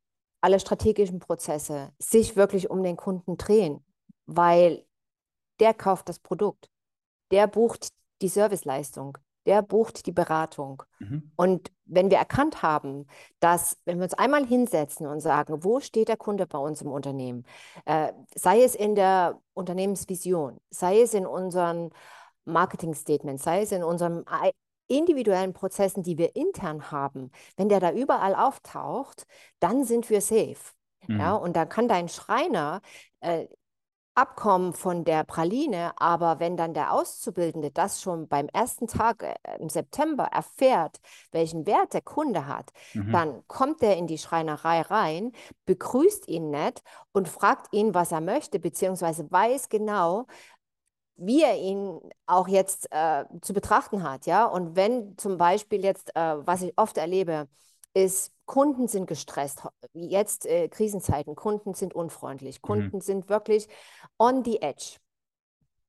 alle 0.41 0.59
strategischen 0.59 1.19
Prozesse 1.19 1.91
sich 1.99 2.35
wirklich 2.35 2.69
um 2.69 2.83
den 2.83 2.95
Kunden 2.95 3.37
drehen, 3.37 3.83
weil 4.27 4.85
der 5.59 5.73
kauft 5.73 6.07
das 6.09 6.19
Produkt, 6.19 6.69
der 7.31 7.47
bucht 7.47 7.89
die 8.21 8.27
Serviceleistung, 8.29 9.17
der 9.45 9.61
bucht 9.61 10.05
die 10.05 10.11
Beratung. 10.11 10.83
Mhm. 10.99 11.31
Und 11.35 11.71
wenn 11.85 12.11
wir 12.11 12.17
erkannt 12.17 12.61
haben, 12.61 13.07
dass, 13.39 13.77
wenn 13.85 13.97
wir 13.97 14.03
uns 14.03 14.13
einmal 14.13 14.45
hinsetzen 14.45 15.07
und 15.07 15.21
sagen, 15.21 15.63
wo 15.63 15.79
steht 15.79 16.09
der 16.09 16.17
Kunde 16.17 16.45
bei 16.45 16.59
uns 16.59 16.81
im 16.81 16.91
Unternehmen, 16.91 17.45
äh, 17.85 18.11
sei 18.35 18.61
es 18.61 18.75
in 18.75 18.95
der 18.95 19.41
Unternehmensvision, 19.53 20.59
sei 20.69 21.01
es 21.01 21.13
in 21.13 21.25
unseren 21.25 21.91
Marketing-Statements, 22.45 23.43
sei 23.43 23.61
es 23.61 23.71
in 23.71 23.83
unseren 23.83 24.25
individuellen 24.87 25.53
Prozessen, 25.53 26.03
die 26.03 26.17
wir 26.17 26.35
intern 26.35 26.91
haben, 26.91 27.31
wenn 27.55 27.69
der 27.69 27.79
da 27.79 27.91
überall 27.91 28.35
auftaucht, 28.35 29.25
dann 29.59 29.83
sind 29.83 30.09
wir 30.09 30.21
safe. 30.21 30.57
Mhm. 31.07 31.19
Ja, 31.19 31.35
und 31.35 31.55
da 31.55 31.65
kann 31.65 31.87
dein 31.87 32.09
Schreiner 32.09 32.81
äh, 33.19 33.47
abkommen 34.17 34.73
von 34.73 35.05
der 35.05 35.23
Praline, 35.23 35.91
aber 35.97 36.39
wenn 36.39 36.57
dann 36.57 36.73
der 36.73 36.91
Auszubildende 36.91 37.69
das 37.69 38.01
schon 38.01 38.27
beim 38.27 38.47
ersten 38.51 38.87
Tag 38.87 39.21
äh, 39.21 39.35
im 39.59 39.69
September 39.69 40.23
erfährt, 40.25 40.99
welchen 41.31 41.67
Wert 41.67 41.93
der 41.93 42.01
Kunde 42.01 42.47
hat, 42.47 42.71
mhm. 42.95 43.11
dann 43.11 43.47
kommt 43.47 43.83
er 43.83 43.95
in 43.95 44.07
die 44.07 44.17
Schreinerei 44.17 44.81
rein, 44.81 45.33
begrüßt 45.65 46.27
ihn 46.27 46.49
nett 46.49 46.81
und 47.11 47.29
fragt 47.29 47.71
ihn, 47.73 47.93
was 47.93 48.11
er 48.11 48.21
möchte, 48.21 48.59
beziehungsweise 48.59 49.29
weiß 49.31 49.69
genau, 49.69 50.25
wie 51.15 51.43
er 51.43 51.57
ihn 51.57 51.99
auch 52.25 52.47
jetzt 52.47 52.91
äh, 52.91 53.25
zu 53.41 53.53
betrachten 53.53 54.03
hat, 54.03 54.25
ja. 54.25 54.45
Und 54.45 54.75
wenn 54.75 55.17
zum 55.17 55.37
Beispiel 55.37 55.83
jetzt, 55.83 56.15
äh, 56.15 56.45
was 56.45 56.61
ich 56.63 56.73
oft 56.77 56.97
erlebe, 56.97 57.47
ist, 57.93 58.31
Kunden 58.47 58.87
sind 58.87 59.05
gestresst. 59.05 59.61
Jetzt 59.93 60.47
äh, 60.47 60.67
Krisenzeiten, 60.69 61.35
Kunden 61.35 61.75
sind 61.75 61.93
unfreundlich, 61.93 62.59
mhm. 62.61 62.67
Kunden 62.67 62.97
mhm. 62.97 63.01
sind 63.01 63.29
wirklich 63.29 63.67
on 64.17 64.43
the 64.43 64.61
edge. 64.61 64.97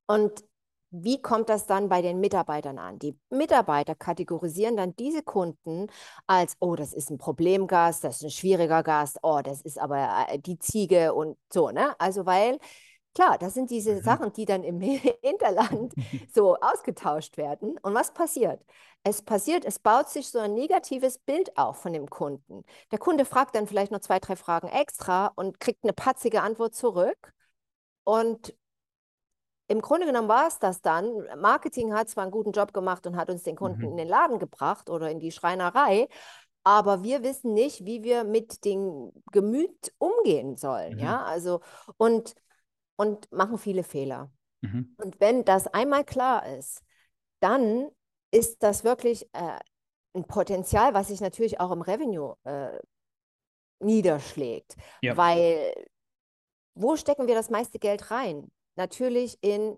Und 0.05 0.43
wie 0.91 1.21
kommt 1.21 1.49
das 1.49 1.67
dann 1.67 1.87
bei 1.87 2.01
den 2.01 2.19
Mitarbeitern 2.19 2.79
an? 2.79 2.99
Die 2.99 3.17
Mitarbeiter 3.29 3.95
kategorisieren 3.95 4.75
dann 4.75 4.95
diese 4.95 5.23
Kunden 5.23 5.87
als, 6.27 6.55
oh, 6.59 6.75
das 6.75 6.93
ist 6.93 7.11
ein 7.11 7.17
Problemgast, 7.17 8.03
das 8.03 8.17
ist 8.17 8.23
ein 8.23 8.31
schwieriger 8.31 8.83
Gast, 8.83 9.19
oh, 9.21 9.41
das 9.43 9.61
ist 9.61 9.79
aber 9.79 10.27
äh, 10.29 10.39
die 10.39 10.59
Ziege 10.59 11.13
und 11.13 11.37
so, 11.51 11.69
ne? 11.71 11.95
Also 11.99 12.25
weil 12.25 12.59
Klar, 13.15 13.37
das 13.39 13.55
sind 13.55 13.71
diese 13.71 13.95
mhm. 13.95 14.01
Sachen, 14.01 14.33
die 14.33 14.45
dann 14.45 14.63
im 14.63 14.79
Hinterland 15.23 15.93
so 16.33 16.55
ausgetauscht 16.57 17.37
werden. 17.37 17.77
Und 17.81 17.93
was 17.93 18.13
passiert? 18.13 18.63
Es 19.03 19.21
passiert, 19.21 19.65
es 19.65 19.79
baut 19.79 20.09
sich 20.09 20.29
so 20.29 20.39
ein 20.39 20.53
negatives 20.53 21.19
Bild 21.19 21.57
auf 21.57 21.81
von 21.81 21.93
dem 21.93 22.09
Kunden. 22.09 22.63
Der 22.91 22.99
Kunde 22.99 23.25
fragt 23.25 23.55
dann 23.55 23.67
vielleicht 23.67 23.91
noch 23.91 24.01
zwei, 24.01 24.19
drei 24.19 24.35
Fragen 24.35 24.67
extra 24.67 25.27
und 25.35 25.59
kriegt 25.59 25.83
eine 25.83 25.93
patzige 25.93 26.41
Antwort 26.41 26.75
zurück. 26.75 27.33
Und 28.03 28.53
im 29.67 29.81
Grunde 29.81 30.05
genommen 30.05 30.27
war 30.27 30.47
es 30.47 30.59
das 30.59 30.81
dann. 30.81 31.05
Marketing 31.37 31.93
hat 31.93 32.09
zwar 32.09 32.23
einen 32.23 32.31
guten 32.31 32.51
Job 32.51 32.73
gemacht 32.73 33.05
und 33.07 33.15
hat 33.15 33.29
uns 33.29 33.43
den 33.43 33.55
Kunden 33.55 33.79
mhm. 33.81 33.91
in 33.91 33.97
den 33.97 34.07
Laden 34.07 34.39
gebracht 34.39 34.89
oder 34.89 35.09
in 35.09 35.19
die 35.19 35.31
Schreinerei, 35.31 36.07
aber 36.63 37.03
wir 37.03 37.23
wissen 37.23 37.53
nicht, 37.53 37.85
wie 37.85 38.03
wir 38.03 38.23
mit 38.23 38.65
dem 38.65 39.11
Gemüt 39.31 39.93
umgehen 39.97 40.57
sollen. 40.57 40.95
Mhm. 40.95 40.99
Ja, 40.99 41.23
also 41.23 41.61
und 41.97 42.33
und 42.95 43.31
machen 43.31 43.57
viele 43.57 43.83
Fehler. 43.83 44.29
Mhm. 44.61 44.93
Und 44.97 45.21
wenn 45.21 45.45
das 45.45 45.67
einmal 45.67 46.03
klar 46.03 46.45
ist, 46.45 46.81
dann 47.39 47.87
ist 48.31 48.63
das 48.63 48.83
wirklich 48.83 49.27
äh, 49.33 49.59
ein 50.13 50.25
Potenzial, 50.25 50.93
was 50.93 51.07
sich 51.07 51.21
natürlich 51.21 51.59
auch 51.59 51.71
im 51.71 51.81
Revenue 51.81 52.35
äh, 52.43 52.79
niederschlägt. 53.79 54.75
Ja. 55.01 55.15
Weil 55.17 55.73
wo 56.75 56.95
stecken 56.95 57.27
wir 57.27 57.35
das 57.35 57.49
meiste 57.49 57.79
Geld 57.79 58.11
rein? 58.11 58.49
Natürlich 58.75 59.37
in 59.41 59.77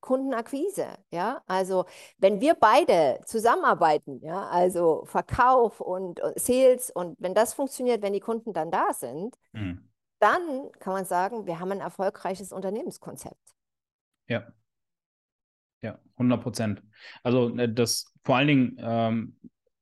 Kundenakquise, 0.00 0.88
ja. 1.10 1.42
Also 1.46 1.84
wenn 2.18 2.40
wir 2.40 2.54
beide 2.54 3.20
zusammenarbeiten, 3.26 4.20
ja, 4.22 4.48
also 4.48 5.04
Verkauf 5.04 5.80
und, 5.80 6.20
und 6.20 6.38
Sales 6.38 6.90
und 6.90 7.16
wenn 7.20 7.34
das 7.34 7.52
funktioniert, 7.52 8.02
wenn 8.02 8.14
die 8.14 8.20
Kunden 8.20 8.52
dann 8.52 8.70
da 8.70 8.92
sind, 8.92 9.36
mhm 9.52 9.90
dann 10.20 10.70
kann 10.78 10.92
man 10.92 11.04
sagen, 11.04 11.46
wir 11.46 11.58
haben 11.58 11.72
ein 11.72 11.80
erfolgreiches 11.80 12.52
Unternehmenskonzept. 12.52 13.56
Ja. 14.28 14.46
Ja, 15.82 15.98
100 16.16 16.42
Prozent. 16.42 16.82
Also 17.22 17.56
äh, 17.56 17.72
das 17.72 18.12
vor 18.22 18.36
allen 18.36 18.48
Dingen 18.48 18.76
ähm, 18.78 19.36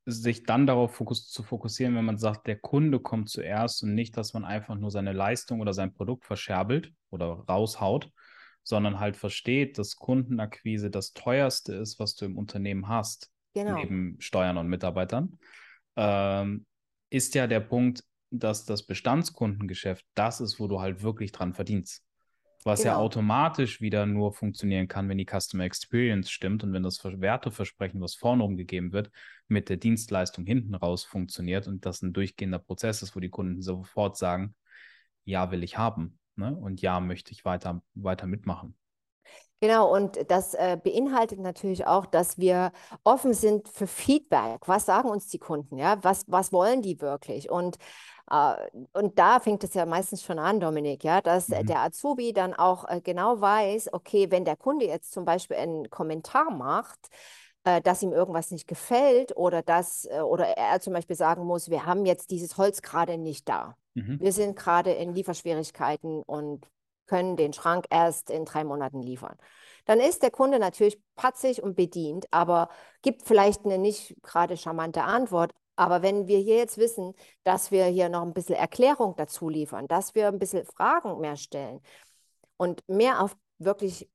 sich 0.06 0.44
dann 0.44 0.66
darauf 0.66 0.94
fokus 0.94 1.28
zu 1.28 1.42
fokussieren, 1.42 1.94
wenn 1.94 2.04
man 2.04 2.18
sagt, 2.18 2.46
der 2.46 2.58
Kunde 2.58 2.98
kommt 2.98 3.28
zuerst 3.28 3.82
und 3.82 3.94
nicht, 3.94 4.16
dass 4.16 4.32
man 4.32 4.44
einfach 4.44 4.74
nur 4.74 4.90
seine 4.90 5.12
Leistung 5.12 5.60
oder 5.60 5.74
sein 5.74 5.92
Produkt 5.92 6.24
verscherbelt 6.24 6.92
oder 7.10 7.44
raushaut, 7.48 8.10
sondern 8.62 9.00
halt 9.00 9.16
versteht, 9.16 9.76
dass 9.78 9.96
Kundenakquise 9.96 10.90
das 10.90 11.12
teuerste 11.12 11.74
ist, 11.74 11.98
was 11.98 12.14
du 12.14 12.24
im 12.24 12.38
Unternehmen 12.38 12.88
hast, 12.88 13.30
genau. 13.54 13.76
neben 13.76 14.16
Steuern 14.20 14.56
und 14.56 14.68
Mitarbeitern, 14.68 15.38
ähm, 15.96 16.64
ist 17.10 17.34
ja 17.34 17.46
der 17.46 17.60
Punkt, 17.60 18.04
dass 18.30 18.64
das 18.64 18.84
Bestandskundengeschäft 18.84 20.04
das 20.14 20.40
ist, 20.40 20.60
wo 20.60 20.68
du 20.68 20.80
halt 20.80 21.02
wirklich 21.02 21.32
dran 21.32 21.54
verdienst. 21.54 22.02
Was 22.64 22.82
genau. 22.82 22.94
ja 22.94 22.98
automatisch 22.98 23.80
wieder 23.80 24.04
nur 24.04 24.32
funktionieren 24.32 24.88
kann, 24.88 25.08
wenn 25.08 25.18
die 25.18 25.26
Customer 25.26 25.64
Experience 25.64 26.30
stimmt 26.30 26.64
und 26.64 26.72
wenn 26.72 26.82
das 26.82 27.02
Werteversprechen, 27.04 28.00
was 28.00 28.14
vorne 28.14 28.42
umgegeben 28.42 28.92
wird, 28.92 29.10
mit 29.46 29.68
der 29.68 29.76
Dienstleistung 29.76 30.44
hinten 30.44 30.74
raus 30.74 31.04
funktioniert 31.04 31.68
und 31.68 31.86
das 31.86 32.02
ein 32.02 32.12
durchgehender 32.12 32.58
Prozess 32.58 33.02
ist, 33.02 33.14
wo 33.14 33.20
die 33.20 33.30
Kunden 33.30 33.62
sofort 33.62 34.16
sagen, 34.16 34.54
ja, 35.24 35.50
will 35.50 35.62
ich 35.62 35.78
haben 35.78 36.18
ne? 36.36 36.56
und 36.56 36.80
ja, 36.80 37.00
möchte 37.00 37.32
ich 37.32 37.44
weiter, 37.44 37.82
weiter 37.94 38.26
mitmachen. 38.26 38.74
Genau, 39.60 39.92
und 39.92 40.18
das 40.30 40.54
äh, 40.54 40.78
beinhaltet 40.82 41.40
natürlich 41.40 41.84
auch, 41.84 42.06
dass 42.06 42.38
wir 42.38 42.70
offen 43.02 43.34
sind 43.34 43.68
für 43.68 43.88
Feedback. 43.88 44.68
Was 44.68 44.86
sagen 44.86 45.08
uns 45.08 45.26
die 45.28 45.40
Kunden? 45.40 45.78
Ja? 45.78 45.98
Was, 46.02 46.24
was 46.28 46.52
wollen 46.52 46.80
die 46.80 47.00
wirklich? 47.00 47.50
Und 47.50 47.76
und 48.30 49.18
da 49.18 49.40
fängt 49.40 49.64
es 49.64 49.74
ja 49.74 49.86
meistens 49.86 50.22
schon 50.22 50.38
an, 50.38 50.60
Dominik, 50.60 51.02
ja, 51.02 51.20
dass 51.20 51.48
mhm. 51.48 51.66
der 51.66 51.80
Azubi 51.80 52.32
dann 52.32 52.54
auch 52.54 52.88
äh, 52.88 53.00
genau 53.00 53.40
weiß, 53.40 53.92
okay, 53.92 54.30
wenn 54.30 54.44
der 54.44 54.56
Kunde 54.56 54.86
jetzt 54.86 55.12
zum 55.12 55.24
Beispiel 55.24 55.56
einen 55.56 55.88
Kommentar 55.88 56.50
macht, 56.50 57.08
äh, 57.64 57.80
dass 57.80 58.02
ihm 58.02 58.12
irgendwas 58.12 58.50
nicht 58.50 58.68
gefällt 58.68 59.36
oder 59.36 59.62
dass 59.62 60.06
oder 60.08 60.46
er 60.46 60.80
zum 60.80 60.92
Beispiel 60.92 61.16
sagen 61.16 61.44
muss, 61.44 61.70
wir 61.70 61.86
haben 61.86 62.04
jetzt 62.04 62.30
dieses 62.30 62.58
Holz 62.58 62.82
gerade 62.82 63.16
nicht 63.18 63.48
da. 63.48 63.76
Mhm. 63.94 64.20
Wir 64.20 64.32
sind 64.32 64.56
gerade 64.56 64.92
in 64.92 65.14
Lieferschwierigkeiten 65.14 66.22
und 66.22 66.66
können 67.06 67.36
den 67.36 67.52
Schrank 67.52 67.86
erst 67.90 68.30
in 68.30 68.44
drei 68.44 68.64
Monaten 68.64 69.00
liefern. 69.02 69.36
Dann 69.86 70.00
ist 70.00 70.22
der 70.22 70.30
Kunde 70.30 70.58
natürlich 70.58 71.00
patzig 71.16 71.62
und 71.62 71.74
bedient, 71.74 72.26
aber 72.30 72.68
gibt 73.00 73.22
vielleicht 73.22 73.64
eine 73.64 73.78
nicht 73.78 74.14
gerade 74.22 74.56
charmante 74.56 75.02
Antwort, 75.02 75.52
aber 75.78 76.02
wenn 76.02 76.26
wir 76.26 76.38
hier 76.38 76.56
jetzt 76.56 76.76
wissen, 76.76 77.14
dass 77.44 77.70
wir 77.70 77.84
hier 77.84 78.08
noch 78.08 78.22
ein 78.22 78.34
bisschen 78.34 78.56
Erklärung 78.56 79.14
dazu 79.16 79.48
liefern, 79.48 79.86
dass 79.86 80.16
wir 80.16 80.26
ein 80.26 80.40
bisschen 80.40 80.64
Fragen 80.64 81.20
mehr 81.20 81.36
stellen 81.36 81.80
und 82.56 82.82
mehr 82.88 83.22
auf 83.22 83.36
wirklich 83.58 84.10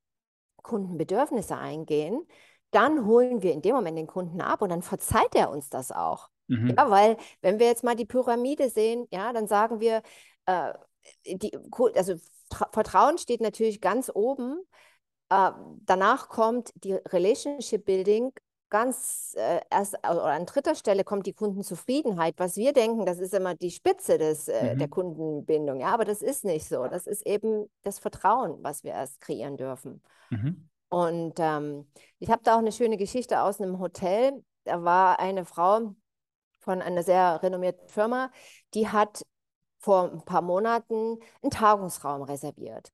Kundenbedürfnisse 0.58 1.56
eingehen, 1.56 2.28
dann 2.71 3.06
holen 3.06 3.43
wir 3.43 3.54
in 3.54 3.62
dem 3.62 3.76
Moment 3.76 3.97
den 3.97 4.08
Kunden 4.08 4.41
ab 4.41 4.62
und 4.62 4.69
dann 4.69 4.82
verzeiht 4.82 5.36
er 5.36 5.52
uns 5.52 5.69
das 5.69 5.93
auch. 5.93 6.30
Mhm. 6.47 6.76
Ja, 6.78 6.89
weil 6.91 7.15
wenn 7.41 7.60
wir 7.60 7.67
jetzt 7.67 7.86
mal 7.86 7.95
die 7.95 8.06
Pyramide 8.06 8.69
sehen, 8.69 9.08
ja, 9.10 9.32
dann 9.32 9.47
sagen 9.47 9.80
wir, 9.80 10.02
äh, 10.47 10.73
die, 11.26 11.58
also 11.95 12.15
Vertrauen 12.73 13.17
steht 13.17 13.39
natürlich 13.39 13.80
ganz 13.80 14.12
oben. 14.13 14.60
Äh, 15.30 15.52
danach 15.86 16.28
kommt 16.28 16.73
die 16.76 16.93
Relationship 16.93 17.86
Building 17.86 18.34
ganz 18.74 19.36
äh, 19.38 19.62
erst 19.70 20.00
oder 20.00 20.26
an 20.26 20.48
dritter 20.48 20.74
Stelle 20.74 21.04
kommt 21.04 21.28
die 21.28 21.34
Kundenzufriedenheit. 21.34 22.34
Was 22.38 22.58
wir 22.58 22.74
denken, 22.74 23.06
das 23.06 23.20
ist 23.20 23.36
immer 23.36 23.54
die 23.54 23.70
Spitze 23.70 24.18
des, 24.18 24.48
äh, 24.48 24.74
mhm. 24.74 24.80
der 24.80 24.88
Kundenbindung. 24.88 25.80
Ja, 25.80 25.94
aber 25.94 26.06
das 26.06 26.24
ist 26.24 26.44
nicht 26.44 26.68
so. 26.68 26.88
Das 26.88 27.06
ist 27.06 27.24
eben 27.28 27.70
das 27.84 28.00
Vertrauen, 28.00 28.58
was 28.64 28.84
wir 28.84 28.94
erst 28.94 29.22
kreieren 29.22 29.58
dürfen. 29.58 30.02
Mhm. 30.32 30.68
Und 30.90 31.36
ähm, 31.38 31.88
ich 32.18 32.32
habe 32.32 32.42
da 32.44 32.56
auch 32.56 32.60
eine 32.60 32.72
schöne 32.72 32.98
Geschichte 32.98 33.42
aus 33.42 33.62
einem 33.62 33.78
Hotel. 33.78 34.44
Da 34.64 34.84
war 34.84 35.20
eine 35.20 35.46
Frau 35.46 35.94
von 36.60 36.82
einer 36.82 37.04
sehr 37.04 37.44
renommierten 37.44 37.88
Firma, 37.90 38.32
die 38.74 38.88
hat 38.88 39.22
vor 39.78 40.12
ein 40.12 40.26
paar 40.26 40.42
Monaten 40.42 41.20
einen 41.44 41.52
Tagungsraum 41.52 42.24
reserviert. 42.24 42.92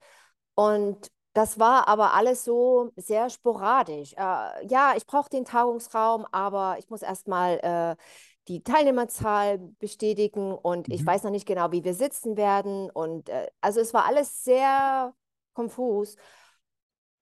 Und 0.56 1.10
das 1.39 1.58
war 1.58 1.88
aber 1.88 2.13
alles 2.15 2.43
so 2.43 2.91
sehr 2.97 3.30
sporadisch. 3.30 4.12
Äh, 4.13 4.67
ja, 4.67 4.93
ich 4.97 5.06
brauche 5.06 5.30
den 5.30 5.45
Tagungsraum, 5.45 6.25
aber 6.34 6.75
ich 6.80 6.89
muss 6.89 7.02
erstmal 7.02 7.60
äh, 7.60 7.95
die 8.49 8.62
Teilnehmerzahl 8.62 9.58
bestätigen 9.80 10.52
und 10.52 10.89
mhm. 10.89 10.93
ich 10.93 11.06
weiß 11.06 11.23
noch 11.23 11.32
nicht 11.32 11.47
genau, 11.47 11.71
wie 11.71 11.86
wir 11.86 11.93
sitzen 11.93 12.36
werden. 12.36 12.89
Und 12.89 13.30
äh, 13.30 13.47
also 13.62 13.80
es 13.80 13.93
war 13.93 14.06
alles 14.06 14.43
sehr 14.43 15.13
konfus. 15.54 16.17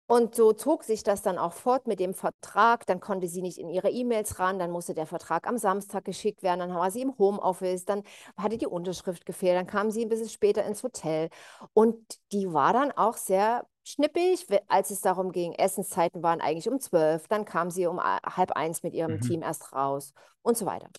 Und 0.07 0.33
so 0.33 0.51
zog 0.53 0.83
sich 0.83 1.03
das 1.03 1.21
dann 1.21 1.37
auch 1.37 1.53
fort 1.53 1.85
mit 1.85 1.99
dem 1.99 2.15
Vertrag. 2.15 2.87
Dann 2.87 2.99
konnte 2.99 3.27
sie 3.27 3.43
nicht 3.43 3.59
in 3.59 3.69
ihre 3.69 3.91
E-Mails 3.91 4.39
ran. 4.39 4.57
Dann 4.57 4.71
musste 4.71 4.95
der 4.95 5.05
Vertrag 5.05 5.45
am 5.45 5.59
Samstag 5.59 6.05
geschickt 6.05 6.41
werden. 6.41 6.61
Dann 6.61 6.73
war 6.73 6.89
sie 6.89 7.01
im 7.01 7.15
Homeoffice. 7.19 7.85
Dann 7.85 8.01
hatte 8.35 8.57
die 8.57 8.67
Unterschrift 8.67 9.27
gefehlt. 9.27 9.57
Dann 9.57 9.67
kam 9.67 9.91
sie 9.91 10.03
ein 10.03 10.09
bisschen 10.09 10.29
später 10.29 10.65
ins 10.65 10.81
Hotel. 10.81 11.29
Und 11.73 11.99
die 12.31 12.51
war 12.51 12.73
dann 12.73 12.91
auch 12.93 13.17
sehr 13.17 13.67
schnippig, 13.87 14.45
als 14.67 14.91
es 14.91 15.01
darum 15.01 15.31
ging. 15.31 15.53
Essenszeiten 15.53 16.21
waren 16.21 16.41
eigentlich 16.41 16.69
um 16.69 16.79
zwölf. 16.79 17.27
Dann 17.27 17.45
kam 17.45 17.71
sie 17.71 17.87
um 17.87 18.01
halb 18.01 18.51
eins 18.51 18.83
mit 18.83 18.93
ihrem 18.93 19.13
mhm. 19.13 19.21
Team 19.21 19.41
erst 19.41 19.73
raus 19.73 20.13
und 20.41 20.57
so 20.57 20.65
weiter. 20.65 20.89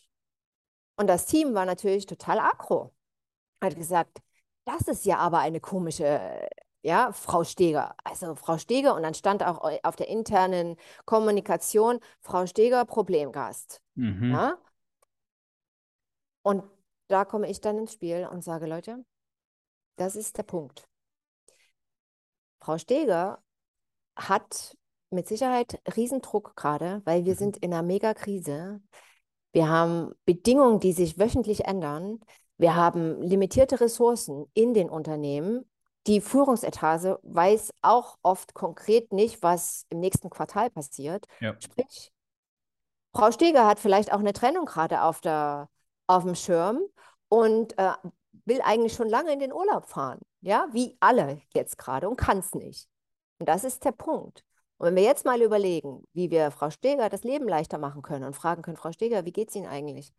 Und 0.96 1.06
das 1.06 1.26
Team 1.26 1.54
war 1.54 1.66
natürlich 1.66 2.06
total 2.06 2.38
aggro. 2.38 2.92
Hat 3.62 3.76
gesagt, 3.76 4.18
das 4.64 4.88
ist 4.88 5.04
ja 5.04 5.18
aber 5.18 5.38
eine 5.38 5.60
komische 5.60 6.48
ja, 6.82 7.12
Frau 7.12 7.44
Steger. 7.44 7.94
Also 8.04 8.34
Frau 8.34 8.56
Steger 8.56 8.94
und 8.94 9.02
dann 9.02 9.14
stand 9.14 9.42
auch 9.42 9.60
auf 9.82 9.96
der 9.96 10.08
internen 10.08 10.76
Kommunikation 11.04 12.00
Frau 12.20 12.46
Steger 12.46 12.84
Problemgast. 12.84 13.82
Mhm. 13.94 14.32
Ja? 14.32 14.58
Und 16.42 16.64
da 17.08 17.24
komme 17.24 17.50
ich 17.50 17.60
dann 17.60 17.78
ins 17.78 17.92
Spiel 17.92 18.26
und 18.30 18.42
sage, 18.42 18.66
Leute, 18.66 19.04
das 19.96 20.16
ist 20.16 20.38
der 20.38 20.44
Punkt. 20.44 20.87
Frau 22.60 22.78
Steger 22.78 23.42
hat 24.16 24.76
mit 25.10 25.26
Sicherheit 25.26 25.80
Riesendruck 25.96 26.54
gerade, 26.56 27.02
weil 27.04 27.24
wir 27.24 27.34
mhm. 27.34 27.38
sind 27.38 27.56
in 27.58 27.72
einer 27.72 27.82
Megakrise. 27.82 28.80
Wir 29.52 29.68
haben 29.68 30.12
Bedingungen, 30.24 30.80
die 30.80 30.92
sich 30.92 31.18
wöchentlich 31.18 31.64
ändern. 31.64 32.20
Wir 32.58 32.74
haben 32.74 33.22
limitierte 33.22 33.80
Ressourcen 33.80 34.46
in 34.54 34.74
den 34.74 34.90
Unternehmen 34.90 35.64
die 36.08 36.22
Führungsetage 36.22 37.20
weiß 37.22 37.70
auch 37.82 38.16
oft 38.22 38.54
konkret 38.54 39.12
nicht, 39.12 39.42
was 39.42 39.84
im 39.90 40.00
nächsten 40.00 40.30
Quartal 40.30 40.70
passiert. 40.70 41.26
Ja. 41.40 41.54
Sprich, 41.60 42.12
Frau 43.14 43.30
Steger 43.30 43.66
hat 43.66 43.78
vielleicht 43.78 44.12
auch 44.12 44.18
eine 44.18 44.32
Trennung 44.32 44.64
gerade 44.64 45.02
auf, 45.02 45.20
auf 46.06 46.24
dem 46.24 46.34
Schirm 46.34 46.80
und 47.28 47.76
äh, 47.78 47.92
will 48.48 48.60
eigentlich 48.62 48.94
schon 48.94 49.08
lange 49.08 49.32
in 49.32 49.38
den 49.38 49.52
Urlaub 49.52 49.86
fahren. 49.86 50.20
Ja, 50.40 50.68
wie 50.72 50.96
alle 51.00 51.40
jetzt 51.54 51.78
gerade 51.78 52.08
und 52.08 52.16
kann 52.16 52.38
es 52.38 52.54
nicht. 52.54 52.88
Und 53.38 53.48
das 53.48 53.64
ist 53.64 53.84
der 53.84 53.92
Punkt. 53.92 54.44
Und 54.78 54.86
wenn 54.86 54.96
wir 54.96 55.02
jetzt 55.02 55.24
mal 55.24 55.42
überlegen, 55.42 56.04
wie 56.12 56.30
wir 56.30 56.50
Frau 56.50 56.70
Steger 56.70 57.08
das 57.08 57.24
Leben 57.24 57.48
leichter 57.48 57.78
machen 57.78 58.02
können 58.02 58.24
und 58.24 58.36
fragen 58.36 58.62
können, 58.62 58.76
Frau 58.76 58.92
Steger, 58.92 59.24
wie 59.24 59.32
geht 59.32 59.48
es 59.48 59.56
Ihnen 59.56 59.66
eigentlich? 59.66 60.12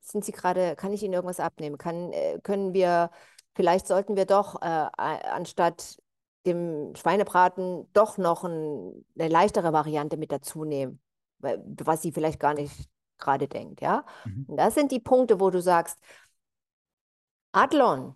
Sind 0.00 0.24
Sie 0.24 0.32
gerade, 0.32 0.76
kann 0.76 0.92
ich 0.92 1.02
Ihnen 1.02 1.14
irgendwas 1.14 1.40
abnehmen? 1.40 1.78
Kann, 1.78 2.12
äh, 2.12 2.38
können 2.42 2.72
wir 2.72 3.10
vielleicht 3.56 3.86
sollten 3.86 4.16
wir 4.16 4.26
doch 4.26 4.60
äh, 4.62 4.66
anstatt 4.96 5.96
dem 6.44 6.94
Schweinebraten 6.94 7.88
doch 7.92 8.18
noch 8.18 8.44
ein, 8.44 9.04
eine 9.18 9.28
leichtere 9.28 9.72
Variante 9.72 10.16
mit 10.16 10.30
dazu 10.30 10.64
nehmen, 10.64 11.00
was 11.40 12.02
sie 12.02 12.12
vielleicht 12.12 12.38
gar 12.38 12.54
nicht 12.54 12.88
gerade 13.18 13.48
denkt, 13.48 13.80
ja. 13.80 14.04
Mhm. 14.24 14.44
Und 14.48 14.56
das 14.58 14.74
sind 14.74 14.92
die 14.92 15.00
Punkte, 15.00 15.40
wo 15.40 15.50
du 15.50 15.60
sagst, 15.60 15.98
Adlon, 17.56 18.14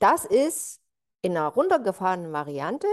das 0.00 0.24
ist 0.24 0.80
in 1.20 1.36
einer 1.36 1.46
runtergefahrenen 1.46 2.32
Variante, 2.32 2.88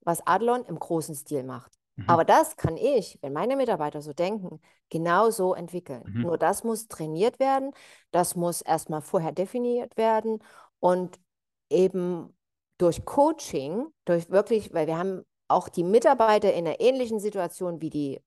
was 0.00 0.26
Adlon 0.26 0.64
im 0.64 0.78
großen 0.78 1.14
Stil 1.14 1.44
macht. 1.44 1.72
Mhm. 1.96 2.08
Aber 2.08 2.24
das 2.24 2.56
kann 2.56 2.78
ich, 2.78 3.18
wenn 3.20 3.34
meine 3.34 3.56
Mitarbeiter 3.56 4.00
so 4.00 4.14
denken, 4.14 4.60
genauso 4.88 5.54
entwickeln. 5.54 6.04
Mhm. 6.06 6.22
Nur 6.22 6.38
das 6.38 6.64
muss 6.64 6.88
trainiert 6.88 7.38
werden, 7.38 7.72
das 8.12 8.34
muss 8.34 8.62
erstmal 8.62 9.02
vorher 9.02 9.32
definiert 9.32 9.96
werden 9.98 10.42
und 10.80 11.20
eben 11.68 12.34
durch 12.78 13.04
Coaching, 13.04 13.86
durch 14.06 14.30
wirklich, 14.30 14.72
weil 14.72 14.86
wir 14.86 14.96
haben 14.96 15.22
auch 15.48 15.68
die 15.68 15.84
Mitarbeiter 15.84 16.54
in 16.54 16.66
einer 16.66 16.80
ähnlichen 16.80 17.20
Situation 17.20 17.82
wie 17.82 17.90
die, 17.90 18.22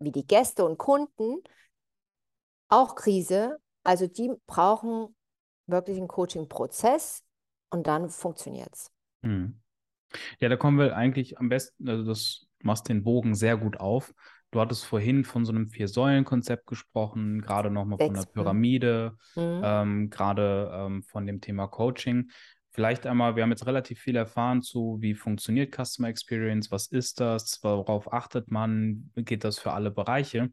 wie 0.00 0.10
die 0.10 0.26
Gäste 0.26 0.64
und 0.64 0.76
Kunden, 0.76 1.40
auch 2.68 2.96
Krise. 2.96 3.58
Also 3.84 4.08
die 4.08 4.32
brauchen 4.46 5.15
wirklich 5.66 5.98
einen 5.98 6.08
Coaching-Prozess 6.08 7.24
und 7.70 7.86
dann 7.86 8.08
funktioniert 8.08 8.72
es. 8.72 8.90
Hm. 9.22 9.60
Ja, 10.40 10.48
da 10.48 10.56
kommen 10.56 10.78
wir 10.78 10.96
eigentlich 10.96 11.38
am 11.38 11.48
besten, 11.48 11.88
also 11.88 12.04
das 12.04 12.46
machst 12.62 12.88
den 12.88 13.02
Bogen 13.04 13.34
sehr 13.34 13.56
gut 13.56 13.78
auf. 13.78 14.14
Du 14.52 14.60
hattest 14.60 14.86
vorhin 14.86 15.24
von 15.24 15.44
so 15.44 15.52
einem 15.52 15.68
Vier-Säulen-Konzept 15.68 16.66
gesprochen, 16.66 17.42
gerade 17.42 17.70
nochmal 17.70 17.98
von 17.98 18.14
der 18.14 18.22
Pyramide, 18.22 19.16
mhm. 19.34 19.60
ähm, 19.62 20.10
gerade 20.10 20.70
ähm, 20.72 21.02
von 21.02 21.26
dem 21.26 21.40
Thema 21.40 21.66
Coaching. 21.66 22.30
Vielleicht 22.70 23.06
einmal, 23.06 23.36
wir 23.36 23.42
haben 23.42 23.50
jetzt 23.50 23.66
relativ 23.66 24.00
viel 24.00 24.16
erfahren 24.16 24.62
zu, 24.62 24.98
wie 25.00 25.14
funktioniert 25.14 25.74
Customer 25.74 26.08
Experience, 26.08 26.70
was 26.70 26.86
ist 26.86 27.20
das, 27.20 27.58
worauf 27.62 28.12
achtet 28.12 28.50
man, 28.50 29.10
geht 29.16 29.44
das 29.44 29.58
für 29.58 29.72
alle 29.72 29.90
Bereiche. 29.90 30.50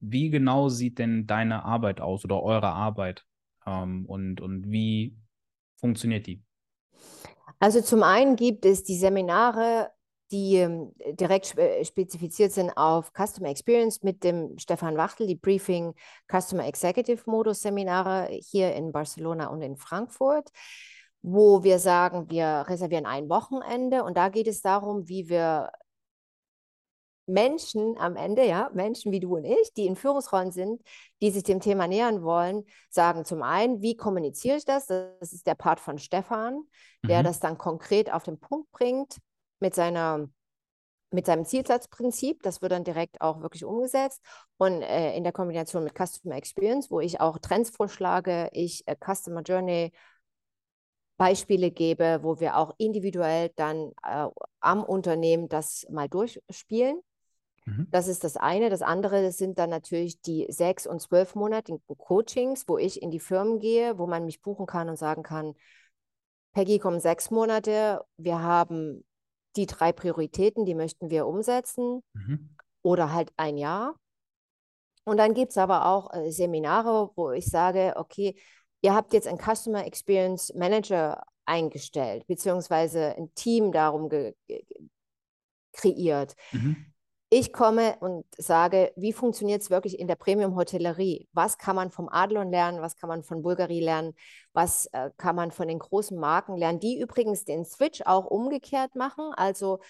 Wie 0.00 0.30
genau 0.30 0.68
sieht 0.68 0.98
denn 0.98 1.26
deine 1.26 1.64
Arbeit 1.64 2.00
aus 2.00 2.24
oder 2.24 2.42
eure 2.42 2.68
Arbeit 2.68 3.24
ähm, 3.66 4.06
und, 4.06 4.40
und 4.40 4.70
wie 4.70 5.16
funktioniert 5.76 6.26
die? 6.26 6.42
Also 7.58 7.80
zum 7.80 8.02
einen 8.02 8.36
gibt 8.36 8.64
es 8.64 8.84
die 8.84 8.96
Seminare 8.96 9.90
die 10.32 10.56
ähm, 10.56 10.92
direkt 11.12 11.54
spezifiziert 11.86 12.52
sind 12.52 12.70
auf 12.76 13.12
Customer 13.12 13.48
Experience 13.48 14.02
mit 14.02 14.24
dem 14.24 14.58
Stefan 14.58 14.96
Wachtel, 14.96 15.26
die 15.26 15.36
Briefing 15.36 15.94
Customer 16.30 16.66
Executive 16.66 17.22
Modus 17.26 17.62
Seminare 17.62 18.28
hier 18.30 18.74
in 18.74 18.92
Barcelona 18.92 19.46
und 19.48 19.62
in 19.62 19.76
Frankfurt, 19.76 20.50
wo 21.22 21.62
wir 21.62 21.78
sagen, 21.78 22.28
wir 22.30 22.64
reservieren 22.68 23.06
ein 23.06 23.28
Wochenende 23.28 24.02
und 24.04 24.16
da 24.16 24.28
geht 24.28 24.48
es 24.48 24.62
darum, 24.62 25.08
wie 25.08 25.28
wir 25.28 25.70
Menschen 27.26 27.96
am 27.98 28.16
Ende, 28.16 28.46
ja, 28.46 28.70
Menschen 28.72 29.12
wie 29.12 29.20
du 29.20 29.36
und 29.36 29.44
ich, 29.44 29.72
die 29.76 29.86
in 29.86 29.96
Führungsrollen 29.96 30.52
sind, 30.52 30.80
die 31.20 31.30
sich 31.30 31.42
dem 31.42 31.60
Thema 31.60 31.86
nähern 31.88 32.22
wollen, 32.22 32.64
sagen 32.88 33.24
zum 33.24 33.42
einen, 33.42 33.82
wie 33.82 33.96
kommuniziere 33.96 34.56
ich 34.56 34.64
das? 34.64 34.86
Das 34.86 35.32
ist 35.32 35.46
der 35.46 35.56
Part 35.56 35.80
von 35.80 35.98
Stefan, 35.98 36.62
der 37.04 37.20
mhm. 37.20 37.24
das 37.24 37.40
dann 37.40 37.58
konkret 37.58 38.12
auf 38.12 38.22
den 38.22 38.38
Punkt 38.38 38.70
bringt 38.72 39.16
mit 39.60 39.74
seiner 39.74 40.28
mit 41.12 41.24
seinem 41.24 41.44
Zielsatzprinzip, 41.44 42.42
das 42.42 42.62
wird 42.62 42.72
dann 42.72 42.82
direkt 42.84 43.20
auch 43.20 43.40
wirklich 43.40 43.64
umgesetzt 43.64 44.20
und 44.58 44.82
äh, 44.82 45.16
in 45.16 45.22
der 45.22 45.32
Kombination 45.32 45.84
mit 45.84 45.94
Customer 45.94 46.34
Experience, 46.34 46.90
wo 46.90 47.00
ich 47.00 47.20
auch 47.20 47.38
Trends 47.38 47.70
vorschlage, 47.70 48.50
ich 48.52 48.86
äh, 48.86 48.96
Customer 48.96 49.42
Journey 49.42 49.92
Beispiele 51.16 51.70
gebe, 51.70 52.20
wo 52.22 52.40
wir 52.40 52.56
auch 52.56 52.74
individuell 52.78 53.50
dann 53.56 53.92
äh, 54.02 54.26
am 54.60 54.82
Unternehmen 54.84 55.48
das 55.48 55.86
mal 55.90 56.08
durchspielen. 56.08 57.00
Mhm. 57.66 57.88
Das 57.90 58.08
ist 58.08 58.24
das 58.24 58.36
eine. 58.36 58.70
Das 58.70 58.82
andere 58.82 59.30
sind 59.32 59.58
dann 59.58 59.70
natürlich 59.70 60.20
die 60.22 60.46
sechs- 60.48 60.86
und 60.86 61.00
zwölfmonatigen 61.00 61.80
Coachings, 61.86 62.64
wo 62.68 62.78
ich 62.78 63.02
in 63.02 63.10
die 63.10 63.20
Firmen 63.20 63.58
gehe, 63.58 63.98
wo 63.98 64.06
man 64.06 64.24
mich 64.24 64.40
buchen 64.40 64.66
kann 64.66 64.88
und 64.88 64.96
sagen 64.96 65.22
kann, 65.22 65.54
Peggy, 66.54 66.78
kommen 66.78 67.00
sechs 67.00 67.30
Monate, 67.30 68.02
wir 68.16 68.40
haben 68.40 69.04
die 69.56 69.66
drei 69.66 69.92
Prioritäten, 69.92 70.64
die 70.64 70.74
möchten 70.74 71.10
wir 71.10 71.26
umsetzen 71.26 72.02
mhm. 72.14 72.56
oder 72.82 73.12
halt 73.12 73.32
ein 73.36 73.58
Jahr. 73.58 73.96
Und 75.04 75.18
dann 75.18 75.34
gibt 75.34 75.50
es 75.50 75.58
aber 75.58 75.86
auch 75.86 76.12
äh, 76.12 76.30
Seminare, 76.30 77.10
wo 77.14 77.30
ich 77.30 77.46
sage, 77.46 77.92
okay, 77.96 78.34
ihr 78.80 78.94
habt 78.94 79.12
jetzt 79.12 79.28
einen 79.28 79.38
Customer 79.38 79.84
Experience 79.86 80.52
Manager 80.54 81.22
eingestellt, 81.44 82.26
beziehungsweise 82.26 83.14
ein 83.16 83.32
Team 83.34 83.70
darum 83.70 84.08
kreiert. 85.72 86.34
Mhm. 86.52 86.92
Ich 87.28 87.52
komme 87.52 87.96
und 87.98 88.24
sage, 88.38 88.92
wie 88.94 89.12
funktioniert 89.12 89.60
es 89.60 89.68
wirklich 89.68 89.98
in 89.98 90.06
der 90.06 90.14
Premium-Hotellerie? 90.14 91.28
Was 91.32 91.58
kann 91.58 91.74
man 91.74 91.90
vom 91.90 92.08
Adlon 92.08 92.50
lernen? 92.50 92.80
Was 92.80 92.96
kann 92.96 93.08
man 93.08 93.24
von 93.24 93.42
Bulgari 93.42 93.80
lernen? 93.80 94.14
Was 94.52 94.86
äh, 94.92 95.10
kann 95.16 95.34
man 95.34 95.50
von 95.50 95.66
den 95.66 95.80
großen 95.80 96.16
Marken 96.16 96.56
lernen? 96.56 96.78
Die 96.78 97.00
übrigens 97.00 97.44
den 97.44 97.64
Switch 97.64 98.00
auch 98.02 98.26
umgekehrt 98.26 98.94
machen. 98.94 99.32
Also 99.34 99.80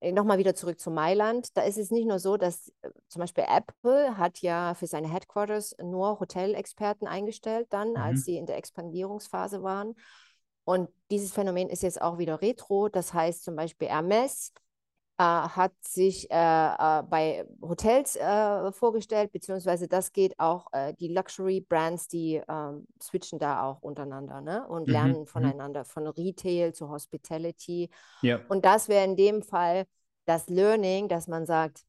äh, 0.00 0.12
nochmal 0.12 0.36
wieder 0.36 0.54
zurück 0.54 0.78
zu 0.78 0.90
Mailand. 0.90 1.56
Da 1.56 1.62
ist 1.62 1.78
es 1.78 1.90
nicht 1.90 2.06
nur 2.06 2.18
so, 2.18 2.36
dass 2.36 2.68
äh, 2.82 2.90
zum 3.08 3.20
Beispiel 3.20 3.44
Apple 3.48 4.18
hat 4.18 4.40
ja 4.40 4.74
für 4.74 4.86
seine 4.86 5.10
Headquarters 5.10 5.74
nur 5.82 6.20
Hotelexperten 6.20 7.08
eingestellt, 7.08 7.68
dann, 7.70 7.92
mhm. 7.92 7.96
als 7.96 8.24
sie 8.26 8.36
in 8.36 8.44
der 8.44 8.58
Expandierungsphase 8.58 9.62
waren. 9.62 9.94
Und 10.64 10.90
dieses 11.10 11.32
Phänomen 11.32 11.70
ist 11.70 11.82
jetzt 11.82 12.02
auch 12.02 12.18
wieder 12.18 12.42
retro. 12.42 12.90
Das 12.90 13.14
heißt 13.14 13.42
zum 13.42 13.56
Beispiel 13.56 13.88
Hermes 13.88 14.52
hat 15.22 15.72
sich 15.80 16.28
äh, 16.30 16.34
äh, 16.34 17.02
bei 17.04 17.46
Hotels 17.62 18.16
äh, 18.16 18.72
vorgestellt, 18.72 19.30
beziehungsweise 19.30 19.86
das 19.86 20.12
geht 20.12 20.38
auch, 20.40 20.66
äh, 20.72 20.92
die 20.94 21.08
Luxury-Brands, 21.08 22.08
die 22.08 22.42
ähm, 22.48 22.86
switchen 23.00 23.38
da 23.38 23.62
auch 23.62 23.80
untereinander 23.82 24.40
ne? 24.40 24.66
und 24.66 24.88
mhm. 24.88 24.92
lernen 24.92 25.20
mhm. 25.20 25.26
voneinander, 25.26 25.84
von 25.84 26.06
Retail 26.08 26.72
zu 26.72 26.88
Hospitality. 26.88 27.90
Ja. 28.22 28.40
Und 28.48 28.64
das 28.64 28.88
wäre 28.88 29.04
in 29.04 29.16
dem 29.16 29.42
Fall 29.42 29.84
das 30.24 30.48
Learning, 30.48 31.08
dass 31.08 31.28
man 31.28 31.46
sagt, 31.46 31.84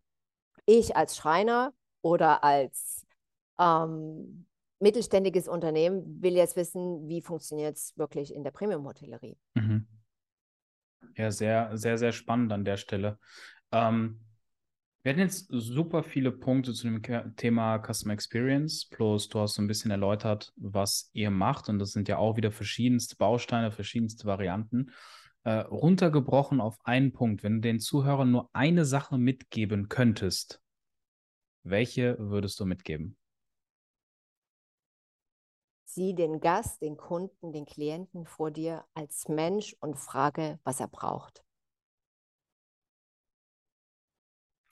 ich 0.66 0.96
als 0.96 1.18
Schreiner 1.18 1.74
oder 2.02 2.44
als 2.44 3.06
ähm, 3.60 4.46
mittelständiges 4.80 5.48
Unternehmen 5.48 6.22
will 6.22 6.34
jetzt 6.34 6.56
wissen, 6.56 7.08
wie 7.08 7.22
funktioniert 7.22 7.78
es 7.78 7.98
wirklich 7.98 8.34
in 8.34 8.44
der 8.44 8.52
Premium-Hotellerie. 8.52 9.38
Mhm. 9.56 9.88
Ja, 11.16 11.32
sehr, 11.32 11.78
sehr, 11.78 11.98
sehr 11.98 12.12
spannend 12.12 12.52
an 12.52 12.66
der 12.66 12.78
Stelle. 12.78 13.20
Ähm, 13.72 14.20
wir 15.04 15.12
hatten 15.12 15.22
jetzt 15.22 15.48
super 15.52 16.02
viele 16.02 16.32
Punkte 16.32 16.74
zu 16.74 16.88
dem 16.90 17.36
Thema 17.36 17.78
Customer 17.78 18.14
Experience, 18.14 18.90
plus 18.90 19.30
du 19.30 19.40
hast 19.40 19.54
so 19.54 19.62
ein 19.62 19.68
bisschen 19.68 19.92
erläutert, 19.92 20.52
was 20.56 21.12
ihr 21.14 21.30
macht 21.30 21.70
und 21.70 21.78
das 21.78 21.92
sind 21.92 22.08
ja 22.08 22.18
auch 22.18 22.38
wieder 22.38 22.52
verschiedenste 22.52 23.16
Bausteine, 23.16 23.72
verschiedenste 23.72 24.26
Varianten. 24.26 24.92
Äh, 25.44 25.58
runtergebrochen 25.60 26.60
auf 26.60 26.78
einen 26.86 27.14
Punkt, 27.14 27.44
wenn 27.44 27.56
du 27.56 27.62
den 27.62 27.80
Zuhörern 27.80 28.32
nur 28.32 28.50
eine 28.54 28.84
Sache 28.84 29.20
mitgeben 29.20 29.90
könntest, 29.90 30.60
welche 31.62 32.18
würdest 32.18 32.60
du 32.60 32.66
mitgeben? 32.66 33.16
Sieh 35.96 36.14
den 36.14 36.42
Gast, 36.42 36.82
den 36.82 36.98
Kunden, 36.98 37.54
den 37.54 37.66
Klienten 37.66 38.26
vor 38.26 38.52
dir 38.52 38.84
als 38.96 39.30
Mensch 39.30 39.78
und 39.80 39.96
frage, 39.96 40.60
was 40.66 40.82
er 40.82 40.90
braucht. 40.90 41.42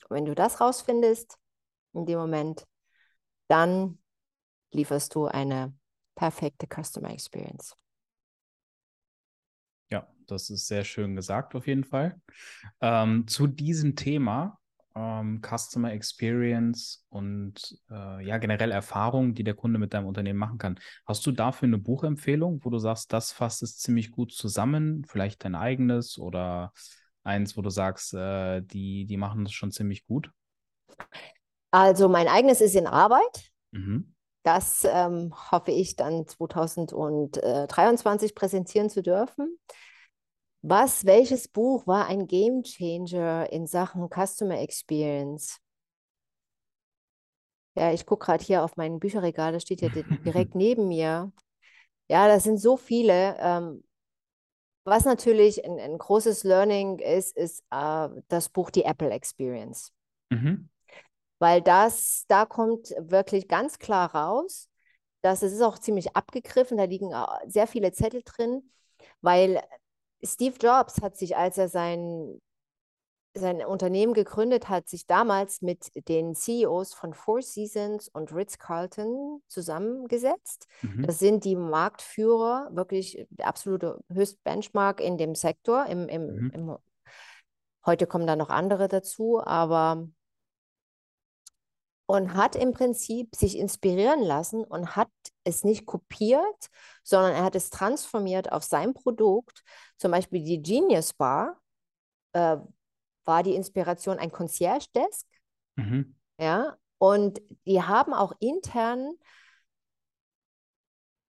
wenn 0.09 0.25
du 0.25 0.35
das 0.35 0.59
rausfindest 0.59 1.39
in 1.93 2.05
dem 2.05 2.19
Moment, 2.19 2.67
dann 3.47 3.99
lieferst 4.71 5.15
du 5.15 5.27
eine 5.27 5.73
perfekte 6.13 6.67
Customer 6.67 7.09
Experience. 7.09 7.73
Ja, 9.89 10.05
das 10.27 10.49
ist 10.49 10.67
sehr 10.67 10.83
schön 10.83 11.15
gesagt 11.15 11.55
auf 11.55 11.67
jeden 11.67 11.85
Fall. 11.85 12.21
Ähm, 12.81 13.29
zu 13.29 13.47
diesem 13.47 13.95
Thema 13.95 14.59
ähm, 14.95 15.41
Customer 15.41 15.91
Experience 15.91 17.05
und 17.09 17.77
äh, 17.89 18.25
ja 18.25 18.37
generell 18.37 18.71
Erfahrungen, 18.71 19.33
die 19.33 19.43
der 19.43 19.55
Kunde 19.55 19.79
mit 19.79 19.93
deinem 19.93 20.05
Unternehmen 20.05 20.39
machen 20.39 20.57
kann. 20.57 20.79
Hast 21.05 21.25
du 21.25 21.31
dafür 21.31 21.67
eine 21.67 21.77
Buchempfehlung, 21.77 22.63
wo 22.63 22.69
du 22.69 22.77
sagst, 22.77 23.11
das 23.13 23.31
fasst 23.31 23.63
es 23.63 23.77
ziemlich 23.77 24.11
gut 24.11 24.31
zusammen, 24.31 25.03
vielleicht 25.05 25.43
dein 25.43 25.55
eigenes 25.55 26.17
oder 26.17 26.71
eins, 27.23 27.57
wo 27.57 27.61
du 27.61 27.69
sagst, 27.69 28.13
äh, 28.13 28.61
die, 28.61 29.05
die 29.05 29.17
machen 29.17 29.45
das 29.45 29.53
schon 29.53 29.71
ziemlich 29.71 30.05
gut? 30.05 30.29
Also 31.71 32.07
mein 32.07 32.27
eigenes 32.27 32.61
ist 32.61 32.75
in 32.75 32.87
Arbeit. 32.87 33.51
Mhm. 33.71 34.13
Das 34.43 34.85
ähm, 34.89 35.33
hoffe 35.51 35.71
ich 35.71 35.95
dann 35.95 36.27
2023 36.27 38.35
präsentieren 38.35 38.89
zu 38.89 39.01
dürfen. 39.01 39.57
Was, 40.65 41.05
welches 41.05 41.49
Buch 41.49 41.85
war 41.87 42.07
ein 42.07 42.25
Game 42.25 42.63
Changer 42.63 43.51
in 43.51 43.67
Sachen 43.67 44.07
Customer 44.09 44.57
Experience? 44.61 45.59
Ja, 47.75 47.91
ich 47.91 48.05
gucke 48.05 48.25
gerade 48.25 48.43
hier 48.43 48.63
auf 48.63 48.77
mein 48.77 48.99
Bücherregal, 49.01 49.51
das 49.51 49.63
steht 49.63 49.81
ja 49.81 49.89
direkt 49.89 50.55
neben 50.55 50.87
mir. 50.87 51.33
Ja, 52.07 52.29
das 52.29 52.43
sind 52.43 52.59
so 52.59 52.77
viele. 52.77 53.35
Ähm, 53.39 53.83
was 54.85 55.03
natürlich 55.03 55.65
ein, 55.65 55.79
ein 55.79 55.97
großes 55.97 56.45
Learning 56.45 56.99
ist, 56.99 57.35
ist 57.35 57.61
äh, 57.69 58.07
das 58.29 58.47
Buch 58.47 58.69
Die 58.69 58.85
Apple 58.85 59.09
Experience. 59.09 59.91
Mhm. 60.29 60.69
Weil 61.39 61.61
das, 61.61 62.23
da 62.29 62.45
kommt 62.45 62.93
wirklich 62.99 63.49
ganz 63.49 63.79
klar 63.79 64.15
raus, 64.15 64.69
dass 65.21 65.41
es 65.41 65.51
ist 65.51 65.61
auch 65.61 65.77
ziemlich 65.77 66.15
abgegriffen, 66.15 66.77
da 66.77 66.85
liegen 66.85 67.11
äh, 67.11 67.25
sehr 67.47 67.67
viele 67.67 67.91
Zettel 67.91 68.21
drin, 68.23 68.71
weil 69.19 69.61
Steve 70.23 70.55
Jobs 70.59 71.01
hat 71.01 71.17
sich, 71.17 71.35
als 71.35 71.57
er 71.57 71.69
sein 71.69 72.39
sein 73.35 73.65
Unternehmen 73.65 74.13
gegründet 74.13 74.69
hat, 74.69 74.87
sich 74.87 75.07
damals 75.07 75.61
mit 75.61 75.91
den 76.07 76.35
CEOs 76.35 76.93
von 76.93 77.13
Four 77.13 77.41
Seasons 77.41 78.07
und 78.07 78.33
Ritz-Carlton 78.33 79.41
zusammengesetzt. 79.47 80.67
Mhm. 80.81 81.03
Das 81.03 81.19
sind 81.19 81.43
die 81.43 81.55
Marktführer, 81.55 82.69
wirklich 82.73 83.25
der 83.31 83.47
absolute 83.47 83.99
Höchstbenchmark 84.11 85.01
in 85.01 85.17
dem 85.17 85.33
Sektor. 85.33 85.85
Im, 85.87 86.07
im, 86.09 86.25
mhm. 86.27 86.51
im, 86.53 86.77
heute 87.85 88.05
kommen 88.05 88.27
da 88.27 88.35
noch 88.35 88.49
andere 88.49 88.87
dazu, 88.87 89.41
aber 89.43 90.07
und 92.05 92.33
hat 92.33 92.55
im 92.55 92.73
Prinzip 92.73 93.35
sich 93.35 93.57
inspirieren 93.57 94.21
lassen 94.21 94.63
und 94.63 94.95
hat 94.95 95.09
es 95.43 95.63
nicht 95.63 95.85
kopiert, 95.85 96.69
sondern 97.03 97.33
er 97.33 97.43
hat 97.43 97.55
es 97.55 97.69
transformiert 97.69 98.51
auf 98.51 98.63
sein 98.63 98.93
Produkt, 98.93 99.63
zum 99.97 100.11
Beispiel 100.11 100.43
die 100.43 100.61
Genius 100.61 101.13
Bar. 101.13 101.59
Äh, 102.33 102.57
war 103.25 103.43
die 103.43 103.55
Inspiration 103.55 104.19
ein 104.19 104.31
Concierge-Desk. 104.31 105.25
Mhm. 105.75 106.15
Ja, 106.37 106.75
und 106.97 107.41
die 107.65 107.81
haben 107.81 108.13
auch 108.13 108.33
intern 108.39 109.13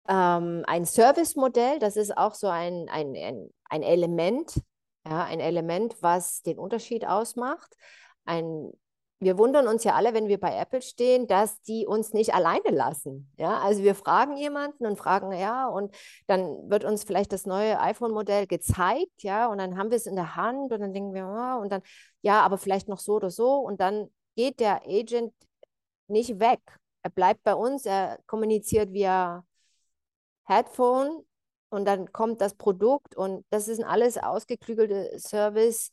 ähm, 0.07 0.63
ein 0.67 0.85
Service-Modell, 0.85 1.79
das 1.79 1.95
ist 1.95 2.17
auch 2.17 2.33
so 2.33 2.47
ein, 2.47 2.89
ein, 2.89 3.15
ein, 3.15 3.49
ein 3.65 3.83
Element, 3.83 4.61
ja, 5.07 5.23
ein 5.23 5.39
Element, 5.39 5.95
was 6.01 6.41
den 6.41 6.57
Unterschied 6.57 7.05
ausmacht. 7.05 7.75
Ein 8.25 8.71
wir 9.19 9.37
wundern 9.37 9.67
uns 9.67 9.83
ja 9.83 9.95
alle, 9.95 10.13
wenn 10.13 10.27
wir 10.29 10.39
bei 10.39 10.55
Apple 10.55 10.81
stehen, 10.81 11.27
dass 11.27 11.61
die 11.61 11.85
uns 11.85 12.13
nicht 12.13 12.33
alleine 12.33 12.69
lassen. 12.71 13.31
Ja, 13.37 13.59
also 13.59 13.83
wir 13.83 13.93
fragen 13.95 14.37
jemanden 14.37 14.85
und 14.85 14.97
fragen, 14.97 15.33
ja, 15.33 15.67
und 15.67 15.93
dann 16.27 16.69
wird 16.69 16.85
uns 16.85 17.03
vielleicht 17.03 17.33
das 17.33 17.45
neue 17.45 17.79
iPhone-Modell 17.81 18.47
gezeigt, 18.47 19.23
ja, 19.23 19.47
und 19.47 19.57
dann 19.57 19.77
haben 19.77 19.89
wir 19.91 19.97
es 19.97 20.05
in 20.05 20.15
der 20.15 20.35
Hand 20.37 20.71
und 20.71 20.79
dann 20.79 20.93
denken 20.93 21.13
wir, 21.13 21.25
oh, 21.25 21.61
und 21.61 21.71
dann, 21.71 21.81
ja, 22.21 22.41
aber 22.41 22.57
vielleicht 22.57 22.87
noch 22.87 22.99
so 22.99 23.15
oder 23.15 23.29
so 23.29 23.57
und 23.59 23.81
dann 23.81 24.09
geht 24.35 24.59
der 24.61 24.83
Agent 24.87 25.33
nicht 26.07 26.39
weg. 26.39 26.61
Er 27.03 27.09
bleibt 27.09 27.43
bei 27.43 27.55
uns, 27.55 27.85
er 27.85 28.19
kommuniziert 28.25 28.93
via 28.93 29.43
Headphone 30.45 31.25
und 31.69 31.85
dann 31.85 32.11
kommt 32.11 32.41
das 32.41 32.55
Produkt 32.55 33.15
und 33.15 33.45
das 33.49 33.65
sind 33.65 33.83
alles 33.83 34.17
ausgeklügelte 34.17 35.17
Service 35.19 35.91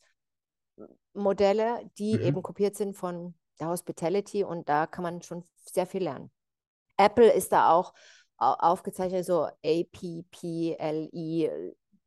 Modelle, 1.17 1.81
die 1.99 2.15
mhm. 2.15 2.23
eben 2.23 2.43
kopiert 2.43 2.77
sind 2.77 2.97
von 2.97 3.35
der 3.59 3.69
Hospitality 3.69 4.45
und 4.45 4.69
da 4.69 4.87
kann 4.87 5.03
man 5.03 5.23
schon 5.23 5.43
sehr 5.55 5.87
viel 5.87 6.05
lernen. 6.05 6.31
Apple 6.97 7.33
ist 7.33 7.53
da 7.53 7.71
auch 7.71 7.95
aufgezeichnet, 8.39 9.25
so 9.25 9.45
A, 9.45 9.53
P, 9.63 10.25
P, 10.31 10.77
L, 10.79 11.09
I 11.13 11.51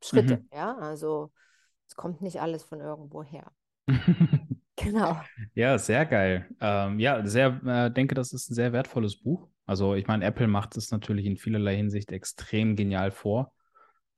Schritte, 0.02 0.38
mhm. 0.38 0.50
ja, 0.54 0.78
also 0.78 1.32
es 1.88 1.96
kommt 1.96 2.22
nicht 2.22 2.40
alles 2.40 2.64
von 2.64 2.80
irgendwo 2.80 3.24
her. 3.24 3.52
genau. 4.76 5.20
Ja, 5.56 5.78
sehr 5.78 6.06
geil. 6.06 6.48
Ähm, 6.62 7.00
ja, 7.00 7.26
sehr, 7.26 7.60
äh, 7.66 7.92
denke, 7.92 8.16
das 8.16 8.32
ist 8.32 8.50
ein 8.50 8.56
sehr 8.56 8.72
wertvolles 8.74 9.22
Buch. 9.22 9.50
Also 9.66 9.96
ich 9.96 10.08
meine, 10.08 10.26
Apple 10.26 10.48
macht 10.48 10.78
es 10.78 10.92
natürlich 10.92 11.26
in 11.26 11.38
vielerlei 11.38 11.76
Hinsicht 11.76 12.12
extrem 12.12 12.76
genial 12.76 13.12
vor. 13.12 13.52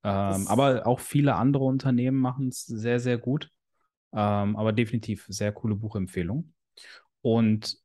Ähm, 0.04 0.48
aber 0.48 0.88
auch 0.88 1.00
viele 1.00 1.36
andere 1.36 1.64
Unternehmen 1.64 2.18
machen 2.18 2.50
es 2.50 2.66
sehr, 2.66 3.00
sehr 3.00 3.18
gut. 3.18 3.50
Ähm, 4.14 4.56
aber 4.56 4.74
definitiv 4.74 5.26
sehr 5.30 5.52
coole 5.52 5.76
Buchempfehlung. 5.76 6.54
Und 7.22 7.78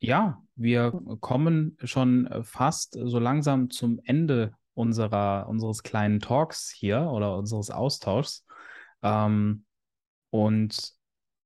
ja, 0.00 0.42
wir 0.56 0.92
kommen 1.20 1.76
schon 1.82 2.28
fast 2.42 2.98
so 3.02 3.18
langsam 3.18 3.70
zum 3.70 4.00
Ende 4.04 4.54
unserer, 4.74 5.46
unseres 5.48 5.82
kleinen 5.82 6.20
Talks 6.20 6.70
hier 6.70 7.08
oder 7.10 7.36
unseres 7.36 7.70
Austauschs. 7.70 8.46
Ähm, 9.02 9.64
und 10.30 10.92